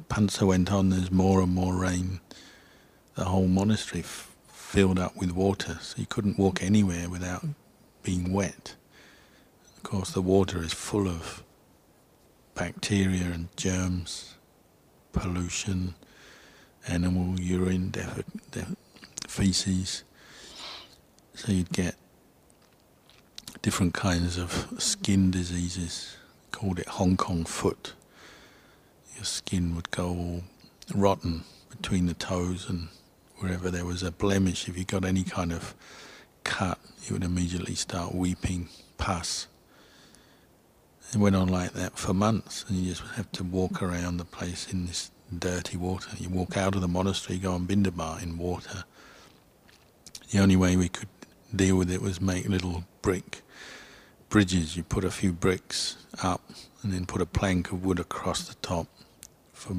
pansa 0.09 0.47
went 0.47 0.73
on, 0.73 0.91
there's 0.91 1.11
more 1.11 1.41
and 1.41 1.55
more 1.55 1.75
rain 1.77 2.21
the 3.19 3.25
whole 3.25 3.49
monastery 3.49 4.01
f- 4.01 4.33
filled 4.47 4.99
up 4.99 5.17
with 5.17 5.33
water, 5.33 5.79
so 5.83 5.97
you 5.99 6.07
couldn't 6.07 6.39
walk 6.39 6.63
anywhere 6.63 7.09
without 7.09 7.45
being 8.05 8.33
wet. 8.33 8.77
Course, 9.89 10.11
the 10.11 10.21
water 10.21 10.63
is 10.63 10.75
full 10.75 11.09
of 11.09 11.43
bacteria 12.55 13.25
and 13.25 13.49
germs, 13.57 14.35
pollution, 15.13 15.95
animal 16.87 17.41
urine, 17.41 17.95
feces. 19.27 20.05
So 21.35 21.53
you'd 21.53 21.73
get 21.73 21.95
different 23.63 23.95
kinds 23.95 24.37
of 24.37 24.75
skin 24.77 25.31
diseases. 25.31 26.19
Called 26.51 26.79
it 26.81 26.89
Hong 26.89 27.17
Kong 27.17 27.47
foot. 27.47 27.95
Your 29.17 29.25
skin 29.25 29.75
would 29.75 29.91
go 29.91 30.09
all 30.09 30.43
rotten 30.95 31.45
between 31.71 32.05
the 32.05 32.13
toes 32.13 32.69
and 32.69 32.89
wherever 33.39 33.71
there 33.71 33.87
was 33.87 34.03
a 34.03 34.13
blemish, 34.13 34.69
if 34.69 34.77
you 34.77 34.85
got 34.85 35.07
any 35.07 35.25
kind 35.25 35.51
of 35.51 35.75
cut, 36.45 36.79
you 37.07 37.15
would 37.15 37.25
immediately 37.25 37.75
start 37.75 38.15
weeping 38.15 38.69
pus. 38.99 39.47
It 41.13 41.17
went 41.17 41.37
on 41.37 41.49
like 41.49 41.73
that 41.73 41.99
for 41.99 42.13
months, 42.13 42.67
and 42.69 42.77
you 42.79 42.91
just 42.91 43.03
have 43.17 43.33
to 43.33 43.45
walk 43.45 43.83
around 43.83 44.19
the 44.19 44.27
place 44.27 44.71
in 44.71 44.87
this 44.87 45.11
dirty 45.37 45.77
water. 45.77 46.11
You 46.19 46.29
walk 46.29 46.57
out 46.57 46.75
of 46.75 46.83
the 46.83 46.89
monastery, 46.89 47.39
go 47.39 47.53
on 47.53 47.67
pindapat 47.67 48.23
in 48.23 48.37
water. 48.37 48.85
The 50.31 50.39
only 50.39 50.57
way 50.57 50.77
we 50.77 50.91
could 50.91 51.09
deal 51.55 51.77
with 51.77 51.91
it 51.91 52.03
was 52.03 52.21
make 52.21 52.47
little 52.47 52.85
brick 53.01 53.41
bridges. 54.29 54.77
You 54.77 54.83
put 54.83 55.05
a 55.05 55.11
few 55.11 55.33
bricks 55.33 55.97
up, 56.23 56.43
and 56.83 56.93
then 56.93 57.07
put 57.07 57.23
a 57.23 57.27
plank 57.27 57.73
of 57.73 57.85
wood 57.85 57.99
across 57.99 58.47
the 58.47 58.55
top 58.57 58.87
for 59.53 59.75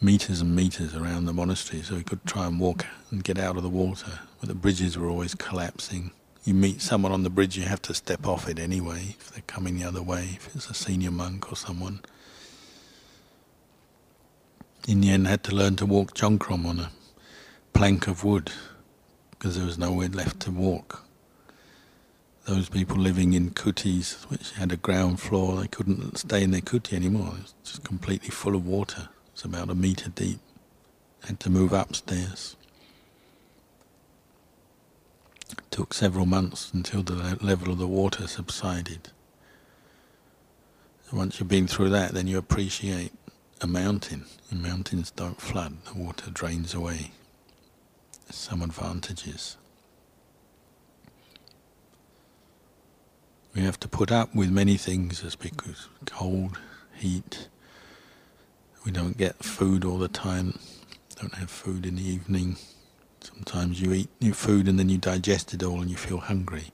meters 0.00 0.40
and 0.40 0.54
meters 0.54 0.94
around 0.94 1.24
the 1.24 1.32
monastery 1.32 1.82
so 1.82 1.96
we 1.96 2.04
could 2.04 2.24
try 2.24 2.46
and 2.46 2.60
walk 2.60 2.86
and 3.10 3.24
get 3.24 3.38
out 3.38 3.56
of 3.56 3.62
the 3.62 3.68
water. 3.68 4.20
But 4.40 4.48
the 4.48 4.54
bridges 4.54 4.96
were 4.96 5.08
always 5.08 5.34
collapsing. 5.34 6.12
You 6.48 6.54
meet 6.54 6.80
someone 6.80 7.12
on 7.12 7.24
the 7.24 7.28
bridge, 7.28 7.58
you 7.58 7.64
have 7.64 7.82
to 7.82 7.92
step 7.92 8.26
off 8.26 8.48
it 8.48 8.58
anyway 8.58 9.14
if 9.20 9.32
they're 9.32 9.42
coming 9.46 9.78
the 9.78 9.84
other 9.84 10.02
way, 10.02 10.30
if 10.36 10.56
it's 10.56 10.70
a 10.70 10.72
senior 10.72 11.10
monk 11.10 11.52
or 11.52 11.56
someone. 11.56 12.00
In 14.88 15.02
the 15.02 15.10
end, 15.10 15.26
I 15.26 15.32
had 15.32 15.44
to 15.44 15.54
learn 15.54 15.76
to 15.76 15.84
walk 15.84 16.14
Jongkrom 16.14 16.64
on 16.64 16.80
a 16.80 16.90
plank 17.74 18.08
of 18.08 18.24
wood 18.24 18.50
because 19.28 19.58
there 19.58 19.66
was 19.66 19.76
nowhere 19.76 20.08
left 20.08 20.40
to 20.40 20.50
walk. 20.50 21.04
Those 22.46 22.70
people 22.70 22.96
living 22.96 23.34
in 23.34 23.50
kutis, 23.50 24.14
which 24.30 24.52
had 24.52 24.72
a 24.72 24.78
ground 24.78 25.20
floor, 25.20 25.60
they 25.60 25.68
couldn't 25.68 26.16
stay 26.16 26.42
in 26.42 26.52
their 26.52 26.62
kuti 26.62 26.94
anymore. 26.94 27.34
It 27.34 27.42
was 27.42 27.54
just 27.62 27.84
completely 27.84 28.30
full 28.30 28.56
of 28.56 28.66
water. 28.66 29.10
It's 29.34 29.44
about 29.44 29.68
a 29.68 29.74
meter 29.74 30.08
deep. 30.08 30.40
Had 31.26 31.40
to 31.40 31.50
move 31.50 31.74
upstairs. 31.74 32.56
It 35.50 35.67
took 35.78 35.94
several 35.94 36.26
months 36.26 36.72
until 36.74 37.04
the 37.04 37.38
level 37.40 37.70
of 37.70 37.78
the 37.78 37.86
water 37.86 38.26
subsided. 38.26 39.10
Once 41.12 41.38
you've 41.38 41.48
been 41.48 41.68
through 41.68 41.88
that, 41.88 42.10
then 42.10 42.26
you 42.26 42.36
appreciate 42.36 43.12
a 43.60 43.66
mountain. 43.68 44.24
The 44.50 44.56
mountains 44.56 45.12
don't 45.12 45.40
flood, 45.40 45.76
the 45.84 45.96
water 45.96 46.32
drains 46.32 46.74
away. 46.74 47.12
There's 48.26 48.34
some 48.34 48.60
advantages. 48.60 49.56
We 53.54 53.62
have 53.62 53.78
to 53.78 53.86
put 53.86 54.10
up 54.10 54.34
with 54.34 54.50
many 54.50 54.76
things 54.76 55.22
as 55.22 55.36
because 55.36 55.86
cold, 56.06 56.58
heat, 56.96 57.46
we 58.84 58.90
don't 58.90 59.16
get 59.16 59.44
food 59.44 59.84
all 59.84 59.98
the 59.98 60.08
time. 60.08 60.58
Don't 61.20 61.36
have 61.36 61.50
food 61.50 61.86
in 61.86 61.94
the 61.94 62.08
evening. 62.08 62.56
Sometimes 63.34 63.80
you 63.80 63.92
eat 63.92 64.08
your 64.20 64.34
food 64.34 64.68
and 64.68 64.78
then 64.78 64.88
you 64.88 64.96
digest 64.96 65.52
it 65.52 65.62
all 65.62 65.82
and 65.82 65.90
you 65.90 65.96
feel 65.96 66.18
hungry. 66.18 66.72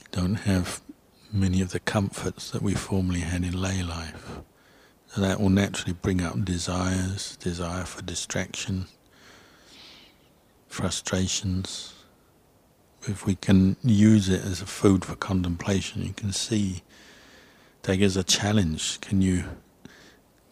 You 0.00 0.06
don't 0.10 0.34
have 0.34 0.80
many 1.32 1.60
of 1.62 1.70
the 1.70 1.78
comforts 1.78 2.50
that 2.50 2.60
we 2.60 2.74
formerly 2.74 3.20
had 3.20 3.44
in 3.44 3.60
lay 3.60 3.82
life. 3.82 4.40
So 5.06 5.20
that 5.20 5.40
will 5.40 5.50
naturally 5.50 5.92
bring 5.92 6.20
up 6.20 6.44
desires, 6.44 7.36
desire 7.36 7.84
for 7.84 8.02
distraction, 8.02 8.86
frustrations. 10.68 11.94
If 13.06 13.26
we 13.26 13.36
can 13.36 13.76
use 13.84 14.28
it 14.28 14.44
as 14.44 14.60
a 14.60 14.66
food 14.66 15.04
for 15.04 15.14
contemplation, 15.14 16.02
you 16.02 16.12
can 16.12 16.32
see 16.32 16.82
take 17.82 18.00
as 18.00 18.16
a 18.16 18.24
challenge. 18.24 19.00
Can 19.00 19.22
you 19.22 19.44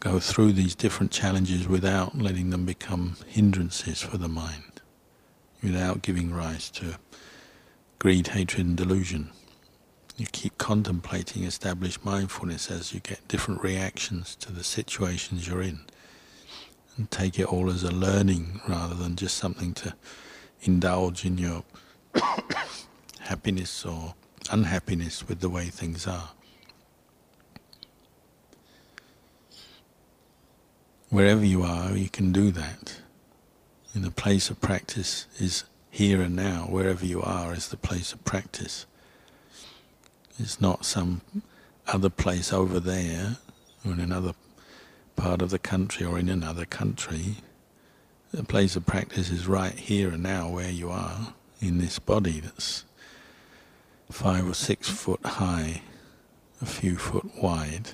go 0.00 0.20
through 0.20 0.52
these 0.52 0.74
different 0.74 1.12
challenges 1.12 1.66
without 1.68 2.16
letting 2.16 2.50
them 2.50 2.64
become 2.64 3.16
hindrances 3.26 4.00
for 4.00 4.16
the 4.16 4.28
mind, 4.28 4.80
without 5.62 6.02
giving 6.02 6.32
rise 6.32 6.70
to 6.70 6.96
greed, 7.98 8.28
hatred, 8.28 8.66
and 8.66 8.76
delusion? 8.76 9.30
You 10.16 10.26
keep 10.30 10.58
contemplating 10.58 11.44
established 11.44 12.04
mindfulness 12.04 12.70
as 12.70 12.92
you 12.92 13.00
get 13.00 13.26
different 13.28 13.62
reactions 13.62 14.34
to 14.37 14.52
the 14.52 14.64
situations 14.64 15.46
you're 15.46 15.62
in. 15.62 15.80
And 16.96 17.08
take 17.11 17.38
it 17.38 17.46
all 17.46 17.70
as 17.70 17.84
a 17.84 17.92
learning 17.92 18.61
rather 18.68 18.96
than 18.96 19.14
just 19.14 19.36
something 19.36 19.74
to 19.74 19.94
indulge 20.62 21.24
in 21.24 21.38
your 21.38 21.62
happiness 23.20 23.84
or 23.84 24.14
unhappiness 24.51 25.28
with 25.28 25.38
the 25.38 25.49
way 25.49 25.66
things 25.66 26.09
are. 26.09 26.30
Wherever 31.11 31.44
you 31.44 31.62
are, 31.62 31.92
you 31.92 32.11
can 32.11 32.32
do 32.32 32.50
that. 32.50 33.00
And 33.94 34.04
the 34.04 34.11
place 34.11 34.50
of 34.50 34.61
practice 34.61 35.26
is 35.38 35.64
here 35.90 36.20
and 36.20 36.36
now. 36.36 36.66
Wherever 36.68 37.04
you 37.06 37.22
are 37.22 37.54
is 37.54 37.68
the 37.68 37.78
place 37.78 38.12
of 38.12 38.24
practice. 38.24 38.84
It's 40.38 40.61
not 40.61 40.84
some 40.84 41.22
other 41.86 42.11
place 42.11 42.52
over 42.52 42.78
there 42.78 43.38
or 43.84 43.92
in 43.92 44.00
another 44.00 44.34
part 45.16 45.40
of 45.40 45.48
the 45.50 45.59
country 45.59 46.04
or 46.04 46.18
in 46.18 46.28
another 46.28 46.66
country. 46.66 47.36
The 48.30 48.44
place 48.44 48.76
of 48.76 48.84
practice 48.84 49.30
is 49.30 49.48
right 49.48 49.72
here 49.72 50.11
and 50.11 50.22
now 50.22 50.50
where 50.50 50.70
you 50.70 50.90
are 50.90 51.32
in 51.61 51.78
this 51.78 51.98
body 51.98 52.40
that's 52.40 52.84
five 54.11 54.48
or 54.48 54.54
six 54.54 54.88
foot 54.88 55.24
high, 55.24 55.82
a 56.61 56.66
few 56.66 56.96
foot 56.96 57.42
wide. 57.42 57.90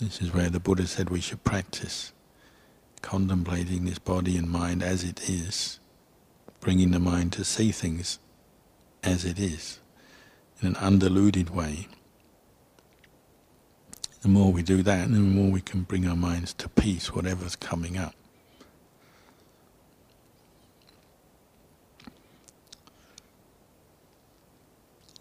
This 0.00 0.22
is 0.22 0.32
where 0.32 0.48
the 0.48 0.60
Buddha 0.60 0.86
said 0.86 1.10
we 1.10 1.20
should 1.20 1.44
practice. 1.44 2.12
contemplating 3.02 3.84
this 3.84 3.98
body 3.98 4.36
and 4.36 4.48
mind 4.48 4.82
as 4.82 5.04
it 5.04 5.28
is, 5.28 5.80
bringing 6.60 6.90
the 6.90 7.00
mind 7.00 7.32
to 7.32 7.44
see 7.44 7.72
things 7.72 8.18
as 9.02 9.24
it 9.24 9.38
is, 9.38 9.80
in 10.60 10.68
an 10.68 10.76
undiluted 10.76 11.50
way. 11.50 11.88
The 14.22 14.28
more 14.28 14.52
we 14.52 14.62
do 14.62 14.82
that, 14.82 15.10
the 15.10 15.18
more 15.18 15.50
we 15.50 15.62
can 15.62 15.82
bring 15.82 16.06
our 16.06 16.16
minds 16.16 16.52
to 16.54 16.68
peace, 16.68 17.14
whatever's 17.14 17.56
coming 17.56 17.96
up. 17.96 18.14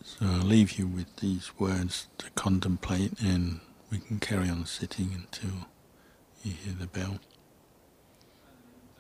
So 0.04 0.26
I'll 0.26 0.40
leave 0.40 0.74
you 0.74 0.86
with 0.86 1.16
these 1.18 1.58
words 1.58 2.08
to 2.18 2.30
contemplate, 2.32 3.14
and 3.22 3.62
we 3.92 3.98
can 3.98 4.20
carry 4.20 4.50
on 4.50 4.66
sitting 4.66 5.12
until 5.14 5.68
you 6.44 6.54
hear 6.54 6.74
the 6.80 6.88
bell. 6.88 7.20